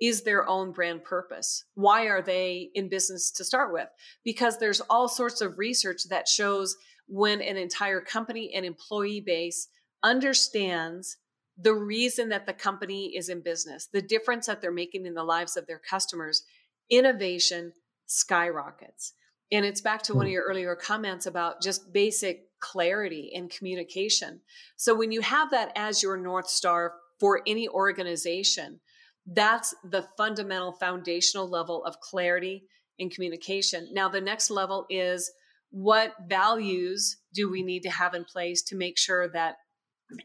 [0.00, 1.64] is their own brand purpose.
[1.74, 3.88] Why are they in business to start with?
[4.24, 6.76] Because there's all sorts of research that shows
[7.06, 9.68] when an entire company and employee base
[10.02, 11.16] understands
[11.56, 15.22] the reason that the company is in business, the difference that they're making in the
[15.22, 16.42] lives of their customers,
[16.90, 17.72] innovation
[18.06, 19.12] skyrockets.
[19.52, 20.34] And it's back to one of hmm.
[20.34, 24.40] your earlier comments about just basic clarity in communication.
[24.76, 28.80] So when you have that as your North Star for any organization,
[29.26, 32.64] that's the fundamental foundational level of clarity
[32.98, 33.88] in communication.
[33.92, 35.30] Now, the next level is
[35.70, 39.56] what values do we need to have in place to make sure that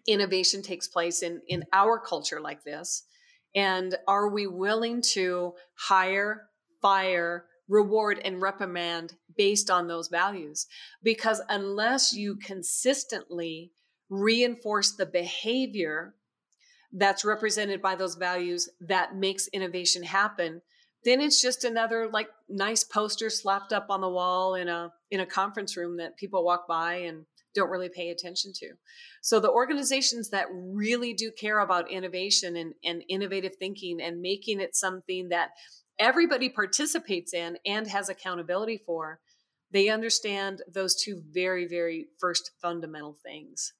[0.08, 3.04] innovation takes place in in our culture like this
[3.56, 6.50] and are we willing to hire
[6.82, 10.68] fire reward and reprimand based on those values
[11.04, 13.72] because unless you consistently
[14.10, 16.16] reinforce the behavior
[16.92, 20.62] that's represented by those values that makes innovation happen
[21.06, 25.20] then it's just another like nice poster slapped up on the wall in a in
[25.20, 28.70] a conference room that people walk by and don't really pay attention to.
[29.22, 34.60] So the organizations that really do care about innovation and, and innovative thinking and making
[34.60, 35.50] it something that
[36.00, 39.20] everybody participates in and has accountability for,
[39.72, 43.74] they understand those two very, very first fundamental things.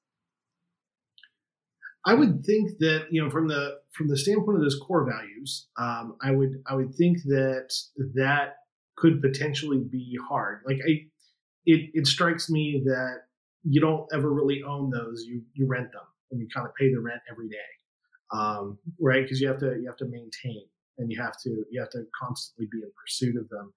[2.06, 5.68] I would think that you know from the from the standpoint of those core values,
[5.78, 7.72] um, I would I would think that
[8.14, 8.54] that
[8.96, 10.62] could potentially be hard.
[10.66, 10.92] Like I
[11.66, 13.24] it it strikes me that
[13.64, 15.24] you don't ever really own those.
[15.26, 17.56] You you rent them and you kind of pay the rent every day,
[18.32, 19.22] um, right?
[19.22, 20.64] Because you have to you have to maintain
[21.00, 23.72] and you have to you have to constantly be in pursuit of them.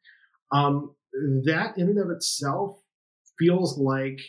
[0.51, 0.95] Um,
[1.45, 2.79] that in and of itself
[3.39, 4.19] feels like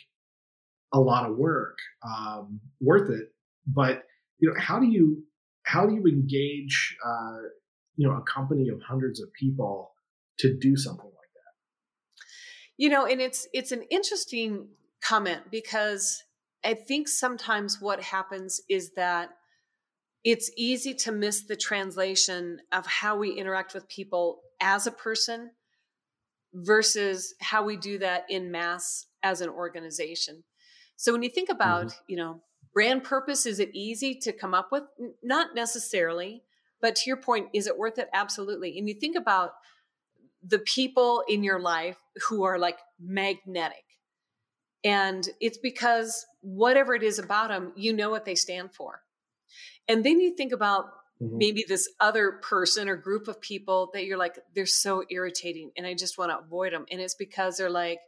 [0.92, 1.76] a lot of work,
[2.07, 3.28] um, worth it.
[3.66, 4.04] But
[4.38, 5.24] you know, how do you
[5.64, 7.38] how do you engage uh,
[7.96, 9.92] you know a company of hundreds of people
[10.38, 12.22] to do something like that?
[12.76, 14.68] You know, and it's it's an interesting
[15.02, 16.22] comment because
[16.64, 19.30] I think sometimes what happens is that
[20.24, 25.50] it's easy to miss the translation of how we interact with people as a person
[26.54, 30.42] versus how we do that in mass as an organization.
[30.96, 32.04] So when you think about, mm-hmm.
[32.08, 32.40] you know,
[32.72, 34.84] brand purpose, is it easy to come up with?
[35.22, 36.42] Not necessarily,
[36.80, 38.08] but to your point, is it worth it?
[38.14, 38.78] Absolutely.
[38.78, 39.52] And you think about
[40.46, 43.84] the people in your life who are like magnetic.
[44.84, 49.00] And it's because whatever it is about them, you know what they stand for.
[49.88, 50.87] And then you think about
[51.22, 51.38] mm-hmm.
[51.38, 55.87] maybe this other person or group of people that you're like, they're so irritating and
[55.87, 56.87] I just want to avoid them.
[56.90, 57.98] And it's because they're like,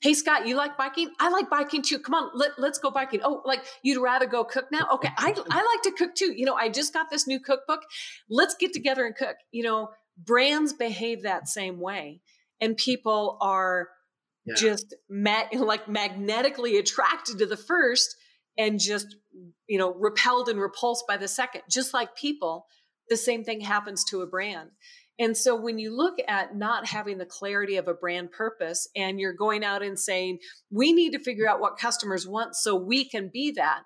[0.00, 1.10] Hey Scott, you like biking?
[1.18, 1.98] I like biking too.
[1.98, 3.20] Come on, let, let's go biking.
[3.24, 4.86] Oh, like you'd rather go cook now?
[4.94, 6.34] Okay, I, I like to cook too.
[6.36, 7.80] You know, I just got this new cookbook.
[8.28, 9.36] Let's get together and cook.
[9.52, 12.20] You know, brands behave that same way,
[12.60, 13.88] and people are
[14.44, 14.54] yeah.
[14.54, 18.16] just ma- like magnetically attracted to the first
[18.58, 19.16] and just
[19.66, 21.62] you know repelled and repulsed by the second.
[21.70, 22.66] Just like people
[23.08, 24.70] the same thing happens to a brand.
[25.18, 29.18] And so when you look at not having the clarity of a brand purpose and
[29.18, 30.38] you're going out and saying
[30.70, 33.82] we need to figure out what customers want so we can be that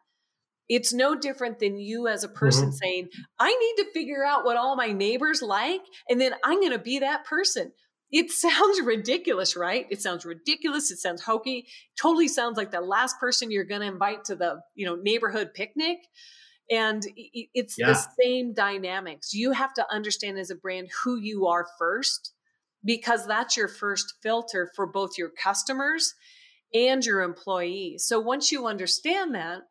[0.68, 2.76] it's no different than you as a person mm-hmm.
[2.82, 6.72] saying i need to figure out what all my neighbors like and then i'm going
[6.72, 7.72] to be that person
[8.12, 9.86] it sounds ridiculous, right?
[9.90, 10.90] It sounds ridiculous.
[10.90, 11.66] It sounds hokey.
[12.00, 15.50] Totally sounds like the last person you're going to invite to the, you know, neighborhood
[15.54, 15.98] picnic.
[16.70, 17.88] And it's yeah.
[17.88, 19.34] the same dynamics.
[19.34, 22.32] You have to understand as a brand who you are first
[22.84, 26.14] because that's your first filter for both your customers
[26.72, 28.06] and your employees.
[28.06, 29.62] So once you understand that,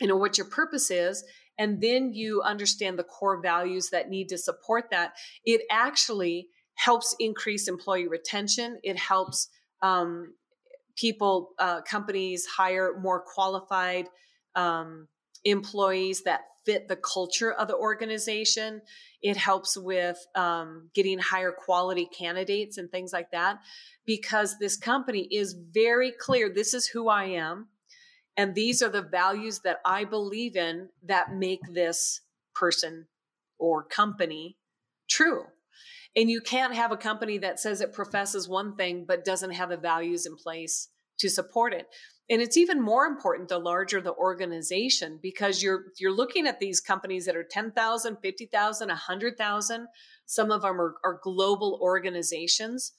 [0.00, 1.24] you know what your purpose is,
[1.58, 6.48] and then you understand the core values that need to support that, it actually
[6.84, 8.78] helps increase employee retention.
[8.82, 9.48] It helps
[9.82, 10.34] um,
[10.96, 14.08] people, uh, companies hire more qualified
[14.56, 15.06] um,
[15.44, 18.82] employees that fit the culture of the organization.
[19.22, 23.60] It helps with um, getting higher quality candidates and things like that
[24.04, 27.68] because this company is very clear this is who I am.
[28.36, 32.22] And these are the values that I believe in that make this
[32.56, 33.06] person
[33.58, 34.56] or company
[35.08, 35.44] true.
[36.14, 39.70] And you can't have a company that says it professes one thing but doesn't have
[39.70, 41.86] the values in place to support it.
[42.28, 46.80] And it's even more important the larger the organization because you're you're looking at these
[46.80, 49.86] companies that are 10,000, 50,000, 100,000.
[50.26, 52.92] Some of them are, are global organizations.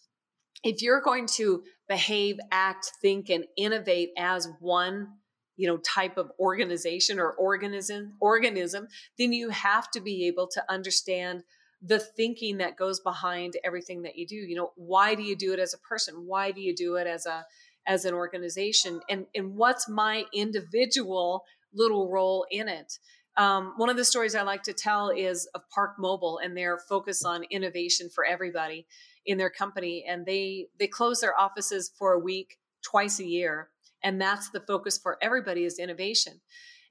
[0.64, 5.08] If you're going to behave, act, think and innovate as one
[5.56, 8.88] you know type of organization or organism organism
[9.20, 11.44] then you have to be able to understand
[11.86, 15.54] the thinking that goes behind everything that you do you know why do you do
[15.54, 16.26] it as a person?
[16.26, 17.46] Why do you do it as a
[17.86, 19.02] as an organization?
[19.10, 21.44] And and what's my individual
[21.74, 23.00] little role in it?
[23.36, 27.26] Um, one of the stories i like to tell is of ParkMobile and their focus
[27.26, 28.86] on innovation for everybody
[29.26, 30.06] in their company.
[30.08, 33.70] And they they close their offices for a week twice a year.
[34.04, 36.42] And that's the focus for everybody is innovation.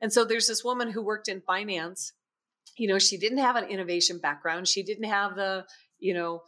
[0.01, 2.13] And so there's this woman who worked in finance
[2.77, 4.69] you know she didn't have an innovation background.
[4.69, 5.65] She didn't have the
[5.99, 6.43] you know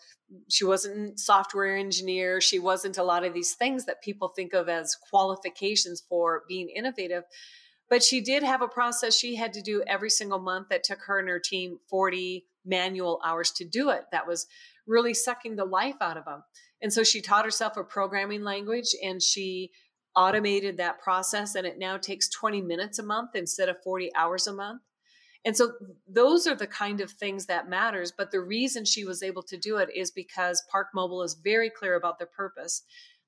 [0.48, 2.40] she wasn't software engineer.
[2.40, 6.68] She wasn't a lot of these things that people think of as qualifications for being
[6.68, 7.24] innovative.
[7.90, 11.00] But she did have a process she had to do every single month that took
[11.06, 14.46] her and her team 40 manual hours to do it that was
[14.86, 16.42] really sucking the life out of them
[16.82, 19.70] and so she taught herself a programming language and she
[20.16, 24.46] automated that process and it now takes 20 minutes a month instead of 40 hours
[24.46, 24.80] a month
[25.44, 25.72] and so
[26.08, 28.12] those are the kind of things that matters.
[28.16, 31.94] But the reason she was able to do it is because ParkMobile is very clear
[31.96, 32.82] about their purpose.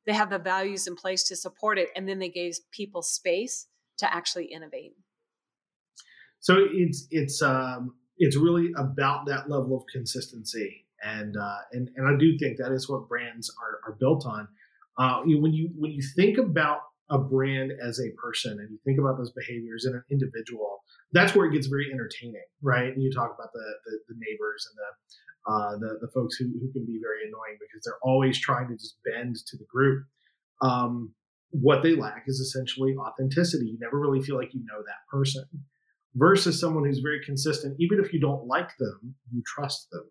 [0.06, 3.66] They have the values in place to support it, and then they gave people space
[3.98, 4.92] to actually innovate.
[6.40, 12.06] So it's it's um, it's really about that level of consistency, and uh, and and
[12.06, 14.48] I do think that is what brands are, are built on.
[14.98, 16.78] Uh, you, when you when you think about
[17.10, 20.82] a brand as a person and you think about those behaviors in an individual,
[21.16, 22.92] that's where it gets very entertaining, right?
[22.92, 24.90] And you talk about the the, the neighbors and the
[25.52, 28.74] uh, the the folks who, who can be very annoying because they're always trying to
[28.74, 30.04] just bend to the group.
[30.62, 31.12] Um,
[31.50, 33.66] what they lack is essentially authenticity.
[33.66, 35.44] You never really feel like you know that person
[36.14, 37.76] versus someone who's very consistent.
[37.78, 40.04] Even if you don't like them, you trust them.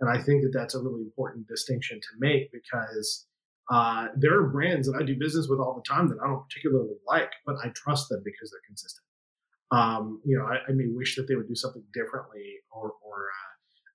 [0.00, 3.26] And I think that that's a really important distinction to make because
[3.70, 6.42] uh, there are brands that I do business with all the time that I don't
[6.48, 9.04] particularly like, but I trust them because they're consistent.
[9.72, 13.28] Um, you know, I, I, may wish that they would do something differently, or, or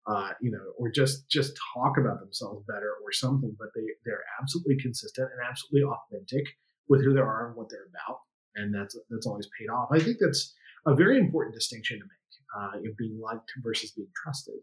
[0.08, 3.56] uh, uh, you know, or just just talk about themselves better, or something.
[3.60, 6.46] But they they're absolutely consistent and absolutely authentic
[6.90, 8.20] with who they are and what they're about,
[8.56, 9.90] and that's that's always paid off.
[9.92, 10.56] I think that's
[10.88, 14.56] a very important distinction to make, uh, you know, being liked versus being trusted.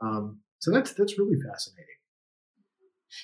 [0.00, 1.86] Um, so that's that's really fascinating.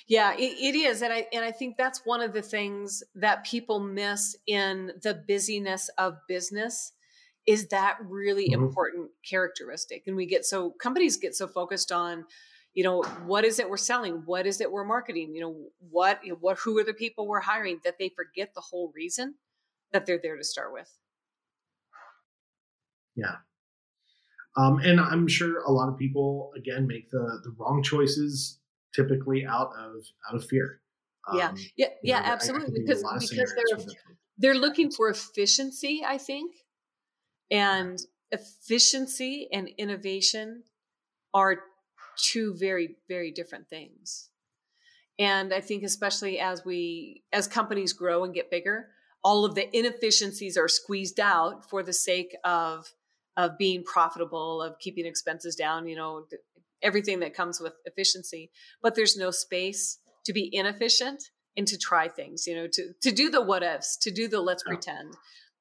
[0.07, 3.43] Yeah, it, it is, and I and I think that's one of the things that
[3.43, 6.93] people miss in the busyness of business
[7.49, 8.61] is that really mm-hmm.
[8.61, 10.03] important characteristic.
[10.05, 12.25] And we get so companies get so focused on,
[12.75, 15.55] you know, what is it we're selling, what is it we're marketing, you know,
[15.89, 18.91] what you know, what who are the people we're hiring that they forget the whole
[18.95, 19.33] reason
[19.91, 20.91] that they're there to start with.
[23.15, 23.37] Yeah.
[24.55, 28.59] Um, and I'm sure a lot of people again make the the wrong choices
[28.93, 30.81] typically out of out of fear.
[31.27, 32.79] Um, yeah, yeah, yeah, know, absolutely.
[32.79, 33.85] Because because they're
[34.37, 36.51] they're looking for efficiency, I think,
[37.51, 37.99] and
[38.31, 40.63] efficiency and innovation
[41.33, 41.59] are
[42.17, 44.29] two very very different things.
[45.17, 48.87] And I think especially as we as companies grow and get bigger,
[49.23, 52.93] all of the inefficiencies are squeezed out for the sake of
[53.37, 56.25] of being profitable, of keeping expenses down, you know,
[56.81, 58.51] everything that comes with efficiency.
[58.81, 61.23] But there's no space to be inefficient
[61.55, 64.41] and to try things, you know, to, to do the what ifs, to do the
[64.41, 65.15] let's pretend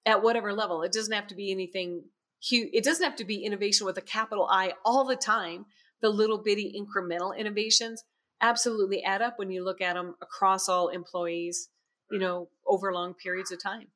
[0.06, 0.82] at whatever level.
[0.82, 2.04] It doesn't have to be anything
[2.42, 2.70] huge.
[2.72, 5.66] It doesn't have to be innovation with a capital I all the time.
[6.00, 8.04] The little bitty incremental innovations
[8.40, 11.68] absolutely add up when you look at them across all employees,
[12.10, 13.88] you know, over long periods of time.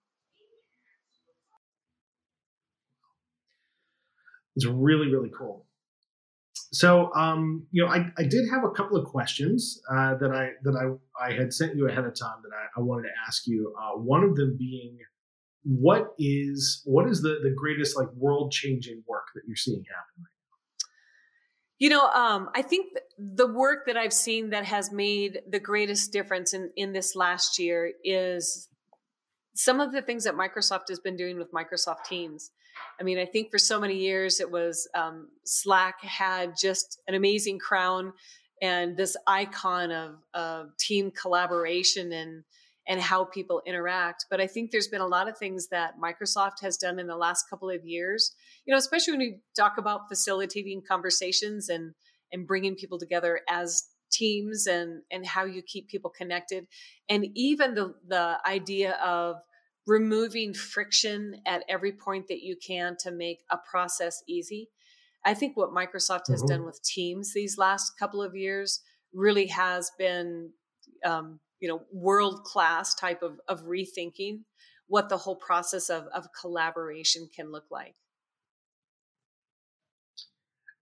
[4.57, 5.66] It's really, really cool.
[6.72, 10.50] So, um, you know, I, I did have a couple of questions uh, that I
[10.62, 13.46] that I, I had sent you ahead of time that I, I wanted to ask
[13.46, 13.74] you.
[13.78, 14.98] Uh, one of them being,
[15.64, 20.26] what is what is the the greatest like world changing work that you're seeing happen
[21.78, 26.12] You know, um, I think the work that I've seen that has made the greatest
[26.12, 28.68] difference in in this last year is
[29.54, 32.50] some of the things that Microsoft has been doing with Microsoft Teams.
[33.00, 37.14] I mean, I think for so many years it was um, Slack had just an
[37.14, 38.12] amazing crown
[38.62, 42.44] and this icon of, of team collaboration and
[42.89, 44.26] and how people interact.
[44.30, 47.16] But I think there's been a lot of things that Microsoft has done in the
[47.16, 48.35] last couple of years.
[48.64, 51.95] You know, especially when you talk about facilitating conversations and
[52.33, 56.66] and bringing people together as teams and and how you keep people connected
[57.09, 59.37] and even the the idea of
[59.87, 64.68] removing friction at every point that you can to make a process easy.
[65.24, 66.47] I think what Microsoft has mm-hmm.
[66.47, 68.80] done with Teams these last couple of years
[69.12, 70.51] really has been,
[71.05, 74.40] um, you know, world class type of, of rethinking
[74.88, 77.94] what the whole process of, of collaboration can look like.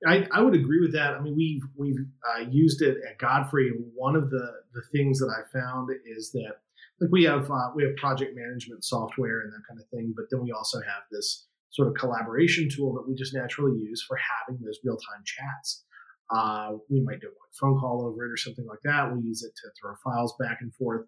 [0.09, 1.13] I, I would agree with that.
[1.13, 3.71] I mean, we've we've uh, used it at Godfrey.
[3.95, 6.55] One of the the things that I found is that
[6.99, 10.25] like we have uh, we have project management software and that kind of thing, but
[10.31, 14.17] then we also have this sort of collaboration tool that we just naturally use for
[14.17, 15.85] having those real time chats.
[16.33, 19.11] Uh, we might do a quick phone call over it or something like that.
[19.11, 21.07] We'll use it to throw files back and forth.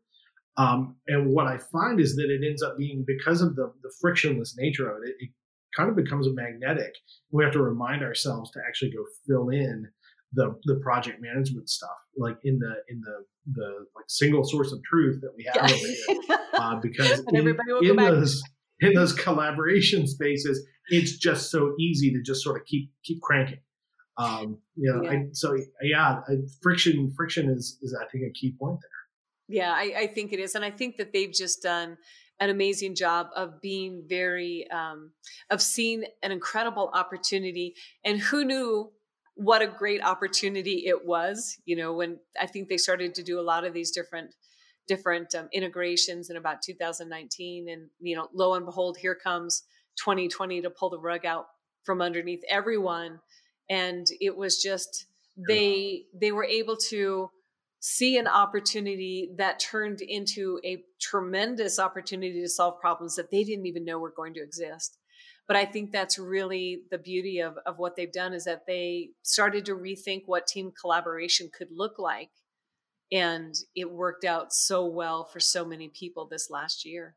[0.57, 3.93] Um, and what I find is that it ends up being because of the, the
[4.01, 5.31] frictionless nature of it, it, it
[5.77, 6.93] kind of becomes a magnetic.
[7.31, 9.89] We have to remind ourselves to actually go fill in
[10.35, 14.83] the the project management stuff, like in the in the the like single source of
[14.83, 15.75] truth that we have yeah.
[15.75, 18.43] over here, uh, because in, in those
[18.81, 23.61] in those collaboration spaces, it's just so easy to just sort of keep keep cranking.
[24.17, 25.11] Um, you know, yeah.
[25.11, 28.91] I, so yeah, I, friction friction is is I think a key point there.
[29.49, 31.99] Yeah, I, I, think it is, and I think that they've just done
[32.41, 35.13] an amazing job of being very um,
[35.51, 37.75] of seeing an incredible opportunity.
[38.05, 38.93] And who knew
[39.35, 43.41] what a great opportunity it was you know when i think they started to do
[43.41, 44.35] a lot of these different
[44.87, 49.63] different um, integrations in about 2019 and you know lo and behold here comes
[49.97, 51.47] 2020 to pull the rug out
[51.85, 53.19] from underneath everyone
[53.73, 55.07] and it was just
[55.49, 57.31] they they were able to
[57.81, 63.67] see an opportunity that turned into a tremendous opportunity to solve problems that they didn't
[63.67, 64.99] even know were going to exist
[65.49, 69.11] but I think that's really the beauty of, of what they've done is that they
[69.23, 72.31] started to rethink what team collaboration could look like
[73.11, 77.17] and it worked out so well for so many people this last year.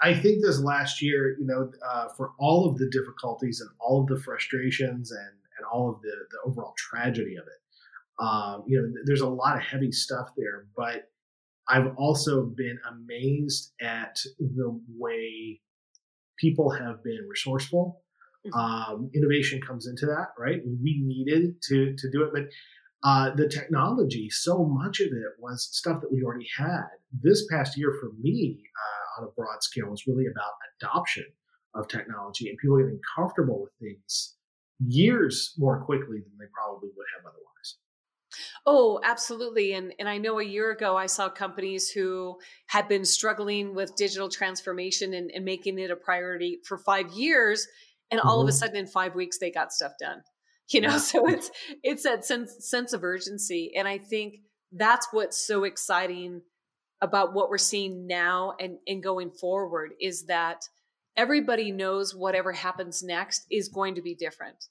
[0.00, 4.02] I think this last year, you know, uh, for all of the difficulties and all
[4.02, 8.80] of the frustrations and and all of the the overall tragedy of it, um, you
[8.80, 10.66] know, there's a lot of heavy stuff there.
[10.76, 11.10] But
[11.68, 15.60] I've also been amazed at the way
[16.38, 18.02] people have been resourceful.
[18.46, 18.58] Mm-hmm.
[18.58, 20.60] Um, innovation comes into that, right?
[20.64, 22.44] We needed to to do it, but
[23.04, 26.86] uh, the technology, so much of it was stuff that we already had.
[27.12, 31.24] This past year for me, uh, on a broad scale was really about adoption
[31.74, 34.36] of technology and people getting comfortable with things
[34.86, 37.76] years more quickly than they probably would have otherwise.
[38.66, 39.72] Oh, absolutely.
[39.72, 43.96] And and I know a year ago I saw companies who had been struggling with
[43.96, 47.66] digital transformation and, and making it a priority for five years.
[48.10, 48.42] And all mm-hmm.
[48.42, 48.58] of a mm-hmm.
[48.58, 50.22] sudden in five weeks they got stuff done.
[50.70, 50.98] You know, yeah.
[50.98, 51.50] so it's
[51.82, 53.72] it's that sense sense of urgency.
[53.74, 54.40] And I think
[54.70, 56.42] that's what's so exciting
[57.00, 60.64] about what we're seeing now and, and going forward is that
[61.16, 64.66] everybody knows whatever happens next is going to be different.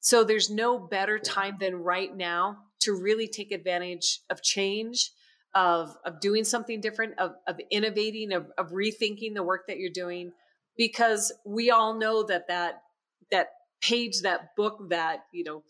[0.00, 5.10] So there's no better time than right now to really take advantage of change,
[5.54, 9.90] of, of doing something different, of, of innovating, of, of rethinking the work that you're
[9.90, 10.32] doing,
[10.76, 12.82] because we all know that that,
[13.30, 13.48] that
[13.82, 15.62] page, that book, that, you know,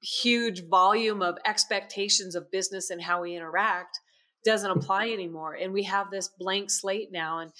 [0.00, 3.98] huge volume of expectations of business and how we interact
[4.46, 5.54] doesn't apply anymore.
[5.60, 7.40] And we have this blank slate now.
[7.40, 7.52] And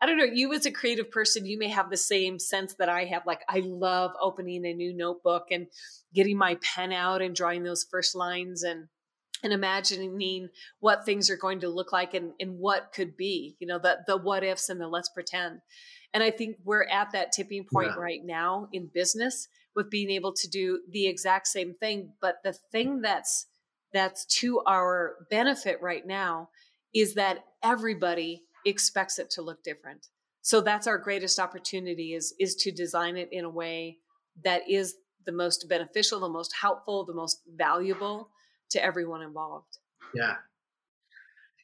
[0.00, 2.88] I don't know, you as a creative person, you may have the same sense that
[2.88, 3.22] I have.
[3.26, 5.66] Like, I love opening a new notebook and
[6.14, 8.88] getting my pen out and drawing those first lines and
[9.42, 10.48] and imagining
[10.80, 13.98] what things are going to look like and, and what could be, you know, the
[14.06, 15.60] the what ifs and the let's pretend.
[16.14, 18.00] And I think we're at that tipping point yeah.
[18.00, 22.12] right now in business with being able to do the exact same thing.
[22.22, 23.46] But the thing that's
[23.94, 26.50] that's to our benefit right now
[26.94, 30.08] is that everybody expects it to look different.
[30.42, 33.98] So that's our greatest opportunity is is to design it in a way
[34.44, 38.28] that is the most beneficial, the most helpful, the most valuable
[38.70, 39.78] to everyone involved.
[40.14, 40.34] Yeah.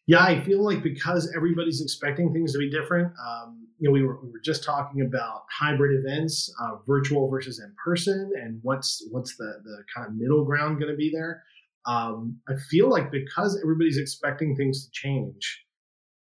[0.07, 4.03] Yeah, I feel like because everybody's expecting things to be different, um, you know, we
[4.03, 9.07] were, we were just talking about hybrid events, uh, virtual versus in person, and what's
[9.11, 11.45] what's the the kind of middle ground going to be there
[11.87, 15.65] um, I feel like because everybody's expecting things to change,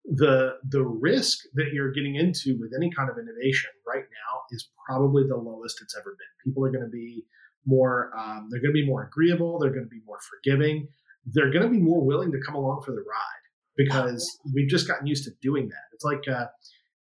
[0.06, 4.70] the the risk that you're getting into with any kind of innovation right now is
[4.88, 6.52] probably the lowest it's ever been.
[6.52, 7.26] People are going to be
[7.66, 9.60] more um, they're going to be more agreeable.
[9.60, 10.88] They're going to be more forgiving.
[11.26, 13.40] They're going to be more willing to come along for the ride
[13.78, 15.84] because we've just gotten used to doing that.
[15.94, 16.48] It's like uh,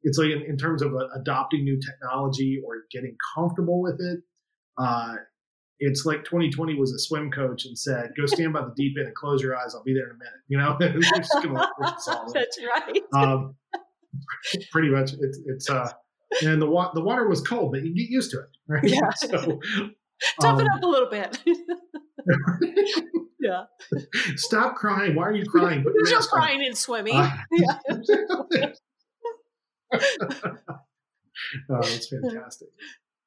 [0.03, 4.19] it's like in, in terms of uh, adopting new technology or getting comfortable with it.
[4.77, 5.15] Uh,
[5.79, 9.07] it's like 2020 was a swim coach and said, "Go stand by the deep end
[9.07, 9.75] and close your eyes.
[9.75, 10.77] I'll be there in a minute." You know,
[12.33, 13.03] That's right.
[13.13, 13.55] Um,
[14.71, 15.91] pretty much, it's it's uh,
[16.43, 18.83] and the water the water was cold, but you get used to it, right?
[18.83, 19.11] Yeah.
[20.19, 21.37] So, Toughen um, up a little bit.
[23.39, 23.65] yeah.
[24.35, 25.13] Stop crying.
[25.13, 25.83] Why are you crying?
[25.83, 27.15] There's no crying in swimming.
[27.15, 27.77] Uh, yeah.
[31.69, 32.69] oh, that's fantastic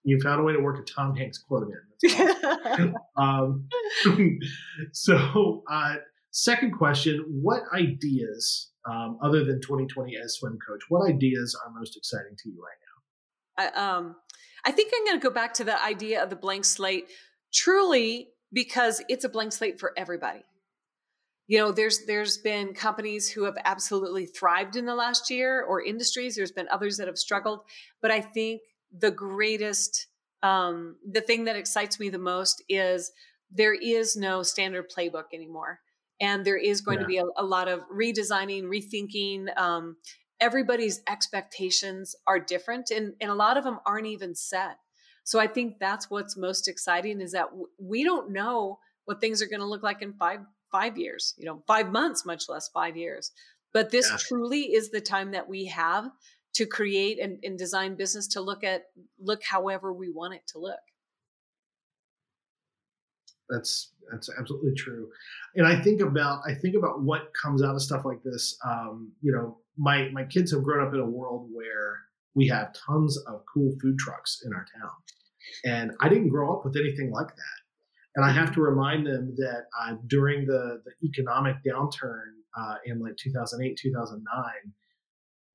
[0.04, 1.80] you found a way to work a Tom Hanks quote in.
[2.64, 2.94] Awesome.
[3.16, 3.68] um,
[4.92, 5.96] so, uh,
[6.30, 11.96] second question: What ideas, um, other than 2020 as swim coach, what ideas are most
[11.96, 13.80] exciting to you right now?
[13.82, 14.16] I, um,
[14.64, 17.06] I think I'm going to go back to the idea of the blank slate,
[17.52, 20.42] truly because it's a blank slate for everybody.
[21.46, 25.82] You know, there's there's been companies who have absolutely thrived in the last year, or
[25.82, 26.36] industries.
[26.36, 27.60] There's been others that have struggled,
[28.00, 28.62] but I think
[28.96, 30.06] the greatest
[30.42, 33.12] um, the thing that excites me the most is
[33.50, 35.80] there is no standard playbook anymore
[36.20, 37.02] and there is going yeah.
[37.02, 39.96] to be a, a, lot of redesigning rethinking um,
[40.40, 44.78] everybody's expectations are different and, and a lot of them aren't even set
[45.24, 49.42] so i think that's what's most exciting is that w- we don't know what things
[49.42, 52.68] are going to look like in five five years you know five months much less
[52.72, 53.32] five years
[53.72, 54.16] but this yeah.
[54.18, 56.08] truly is the time that we have
[56.54, 58.84] to create and, and design business to look at
[59.18, 60.80] look however we want it to look.
[63.48, 65.08] That's that's absolutely true.
[65.54, 69.12] And i think about i think about what comes out of stuff like this um,
[69.20, 71.98] you know my my kids have grown up in a world where
[72.34, 74.90] we have tons of cool food trucks in our town.
[75.64, 77.58] And i didn't grow up with anything like that.
[78.16, 83.00] And i have to remind them that uh, during the the economic downturn uh, in
[83.00, 84.72] like 2008 2009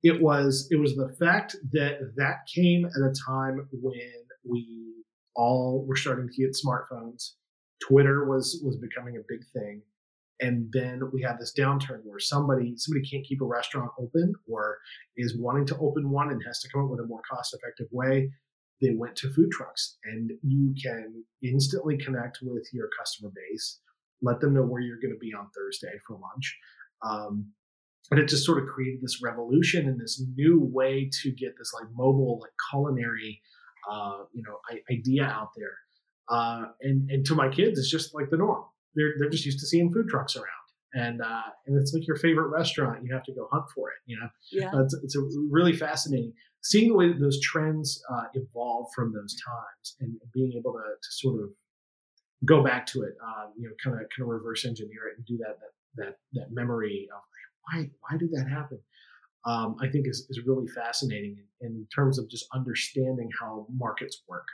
[0.06, 4.12] it was it was the fact that that came at a time when
[4.48, 4.94] we
[5.34, 7.32] all were starting to get smartphones
[7.80, 9.82] Twitter was was becoming a big thing,
[10.40, 14.78] and then we had this downturn where somebody somebody can't keep a restaurant open or
[15.16, 17.88] is wanting to open one and has to come up with a more cost effective
[17.90, 18.30] way.
[18.80, 23.80] They went to food trucks, and you can instantly connect with your customer base,
[24.22, 26.58] let them know where you're going to be on Thursday for lunch.
[27.02, 27.52] Um,
[28.10, 31.72] and it just sort of created this revolution and this new way to get this
[31.74, 33.40] like mobile like culinary
[33.90, 34.56] uh, you know
[34.90, 35.78] idea out there.
[36.28, 38.64] Uh, and and to my kids it's just like the norm.
[38.94, 40.46] They're they're just used to seeing food trucks around.
[40.94, 43.04] And uh, and it's like your favorite restaurant.
[43.04, 44.28] You have to go hunt for it you know?
[44.50, 44.70] Yeah.
[44.72, 46.32] Uh, it's, it's a really fascinating
[46.62, 50.78] seeing the way that those trends uh, evolve from those times and being able to,
[50.78, 51.50] to sort of
[52.44, 55.26] go back to it uh, you know kind of kind of reverse engineer it and
[55.26, 57.22] do that that that, that memory of
[57.66, 58.78] why why did that happen?
[59.44, 64.22] Um, I think is, is really fascinating in, in terms of just understanding how markets
[64.28, 64.46] work.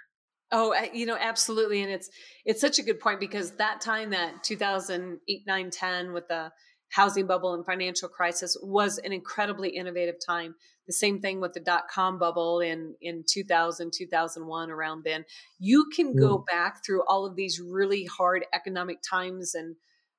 [0.54, 2.10] Oh, you know, absolutely, and it's
[2.44, 6.52] it's such a good point because that time that 2008, 9, 10 with the
[6.90, 10.54] housing bubble and financial crisis was an incredibly innovative time.
[10.86, 15.24] The same thing with the dot com bubble in in 2000, 2001 around then.
[15.58, 16.46] You can go mm.
[16.46, 19.76] back through all of these really hard economic times and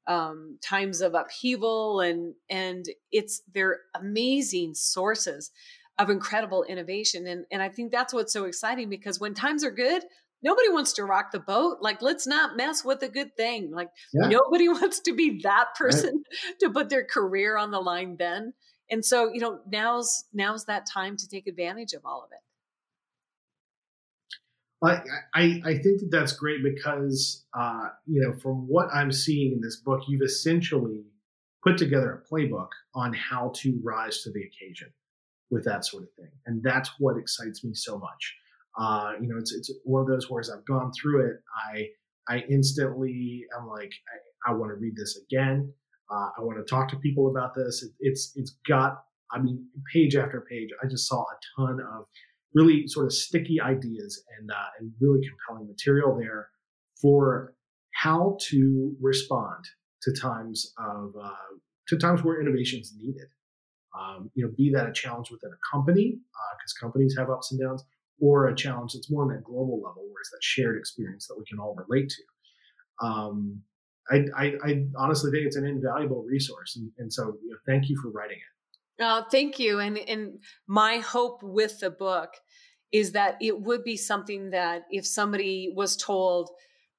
[0.08, 5.52] um, times of upheaval and and it's they're amazing sources
[6.00, 7.28] of incredible innovation.
[7.28, 10.04] And and I think that's what's so exciting because when times are good
[10.44, 11.78] nobody wants to rock the boat.
[11.82, 13.72] Like let's not mess with a good thing.
[13.72, 14.28] Like yeah.
[14.28, 16.56] nobody wants to be that person right.
[16.60, 18.54] to put their career on the line then.
[18.92, 22.40] And so you know now's now's that time to take advantage of all of it
[24.84, 25.02] I,
[25.34, 29.62] I, I think that that's great because, uh, you know, from what I'm seeing in
[29.62, 31.06] this book, you've essentially
[31.64, 34.90] put together a playbook on how to rise to the occasion
[35.50, 36.32] with that sort of thing.
[36.46, 38.36] And that's what excites me so much.
[38.78, 41.38] Uh, you know, it's, it's one of those where as I've gone through it,
[41.72, 41.88] I,
[42.28, 43.92] I instantly, I'm like,
[44.48, 45.72] I, I want to read this again.
[46.12, 47.84] Uh, I want to talk to people about this.
[47.84, 52.06] It, it's, it's got, I mean, page after page, I just saw a ton of
[52.54, 56.50] really sort of sticky ideas and, uh, and really compelling material there
[57.02, 57.54] for
[57.94, 59.64] how to respond
[60.02, 61.32] to times of uh,
[61.88, 63.28] to times where innovation is needed.
[63.98, 67.52] Um, you know, be that a challenge within a company because uh, companies have ups
[67.52, 67.84] and downs,
[68.20, 71.36] or a challenge that's more on that global level, where it's that shared experience that
[71.38, 73.06] we can all relate to.
[73.06, 73.62] Um,
[74.10, 77.88] I, I, I, honestly think it's an invaluable resource, and, and so you know, thank
[77.88, 78.54] you for writing it.
[79.00, 79.80] Oh, thank you.
[79.80, 82.36] And and my hope with the book
[82.92, 86.52] is that it would be something that if somebody was told,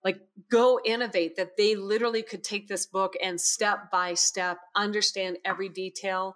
[0.02, 0.20] like,
[0.50, 5.68] go innovate, that they literally could take this book and step by step understand every
[5.68, 6.34] detail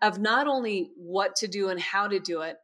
[0.00, 2.56] of not only what to do and how to do it,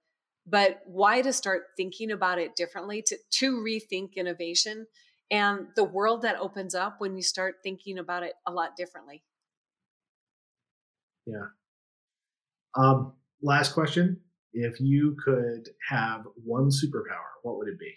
[0.47, 4.86] but why to start thinking about it differently, to, to rethink innovation
[5.30, 9.24] and the world that opens up when you start thinking about it a lot differently.
[11.26, 11.49] Yeah,
[12.77, 13.12] um,
[13.43, 14.20] last question.
[14.53, 17.95] If you could have one superpower, what would it be?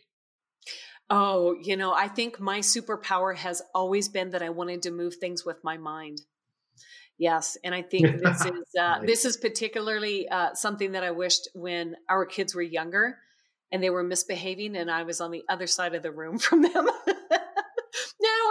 [1.10, 5.16] Oh, you know, I think my superpower has always been that I wanted to move
[5.16, 6.22] things with my mind.
[7.18, 11.50] Yes, and I think this is uh, this is particularly uh, something that I wished
[11.54, 13.18] when our kids were younger
[13.72, 16.62] and they were misbehaving, and I was on the other side of the room from
[16.62, 16.88] them.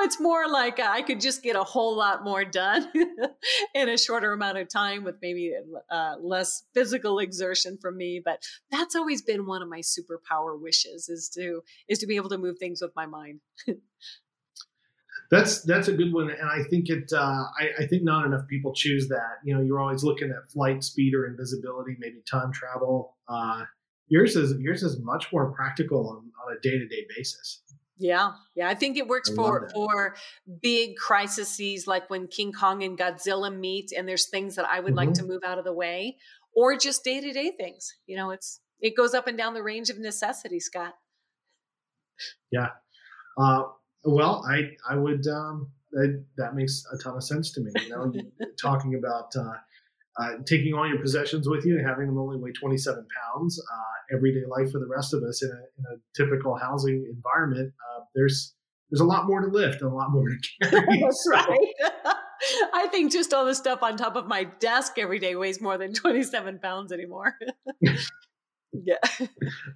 [0.01, 2.89] It's more like uh, I could just get a whole lot more done
[3.75, 5.55] in a shorter amount of time with maybe
[5.91, 8.21] uh, less physical exertion from me.
[8.25, 12.31] But that's always been one of my superpower wishes is to is to be able
[12.31, 13.41] to move things with my mind.
[15.31, 17.13] that's that's a good one, and I think it.
[17.13, 19.39] Uh, I, I, think not enough people choose that.
[19.45, 23.17] You know, you're always looking at flight speed or invisibility, maybe time travel.
[23.29, 23.65] Uh,
[24.09, 27.63] yours is yours is much more practical on, on a day to day basis.
[27.99, 30.15] Yeah, yeah, I think it works I for for
[30.63, 34.91] big crises like when King Kong and Godzilla meet, and there's things that I would
[34.91, 35.09] mm-hmm.
[35.09, 36.17] like to move out of the way,
[36.55, 37.97] or just day to day things.
[38.07, 40.95] You know, it's it goes up and down the range of necessity, Scott.
[42.53, 42.69] Yeah,
[43.37, 43.65] uh,
[44.05, 47.73] well, I I would um, that, that makes a ton of sense to me.
[47.85, 48.13] You know,
[48.61, 49.55] talking about uh,
[50.21, 54.17] uh, taking all your possessions with you and having them only weigh 27 pounds, uh,
[54.17, 58.01] everyday life for the rest of us in a, in a typical housing environment, uh,
[58.15, 58.55] there's
[58.91, 60.37] there's a lot more to lift and a lot more to
[60.71, 61.01] carry.
[61.01, 61.31] That's so.
[61.33, 61.75] right.
[62.73, 65.77] I think just all the stuff on top of my desk every day weighs more
[65.77, 67.35] than 27 pounds anymore.
[68.73, 68.95] yeah.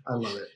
[0.07, 0.49] I love it.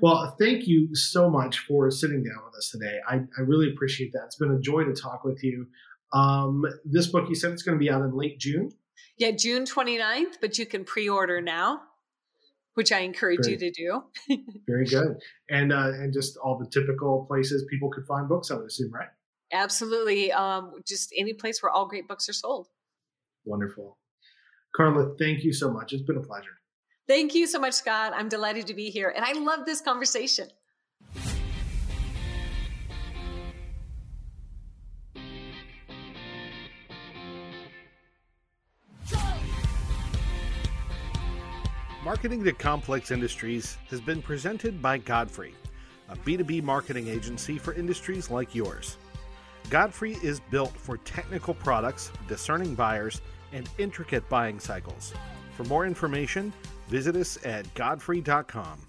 [0.00, 2.98] Well, thank you so much for sitting down with us today.
[3.08, 4.22] I, I really appreciate that.
[4.26, 5.66] It's been a joy to talk with you.
[6.12, 8.70] Um, this book, you said it's going to be out in late June.
[9.18, 11.82] Yeah, June 29th, but you can pre order now.
[12.74, 13.60] which I encourage Great.
[13.60, 14.36] you to do.
[14.66, 15.18] Very good.
[15.50, 18.92] And uh, and just all the typical places people could find books, I would assume,
[18.92, 19.08] right?
[19.52, 20.32] Absolutely.
[20.32, 22.68] Um, just any place where all great books are sold.
[23.44, 23.98] Wonderful.
[24.74, 25.92] Carla, thank you so much.
[25.92, 26.56] It's been a pleasure.
[27.08, 28.12] Thank you so much, Scott.
[28.14, 29.12] I'm delighted to be here.
[29.14, 30.48] And I love this conversation.
[42.10, 45.54] Marketing to Complex Industries has been presented by Godfrey,
[46.08, 48.96] a B2B marketing agency for industries like yours.
[49.68, 53.20] Godfrey is built for technical products, discerning buyers,
[53.52, 55.14] and intricate buying cycles.
[55.56, 56.52] For more information,
[56.88, 58.80] visit us at godfrey.com.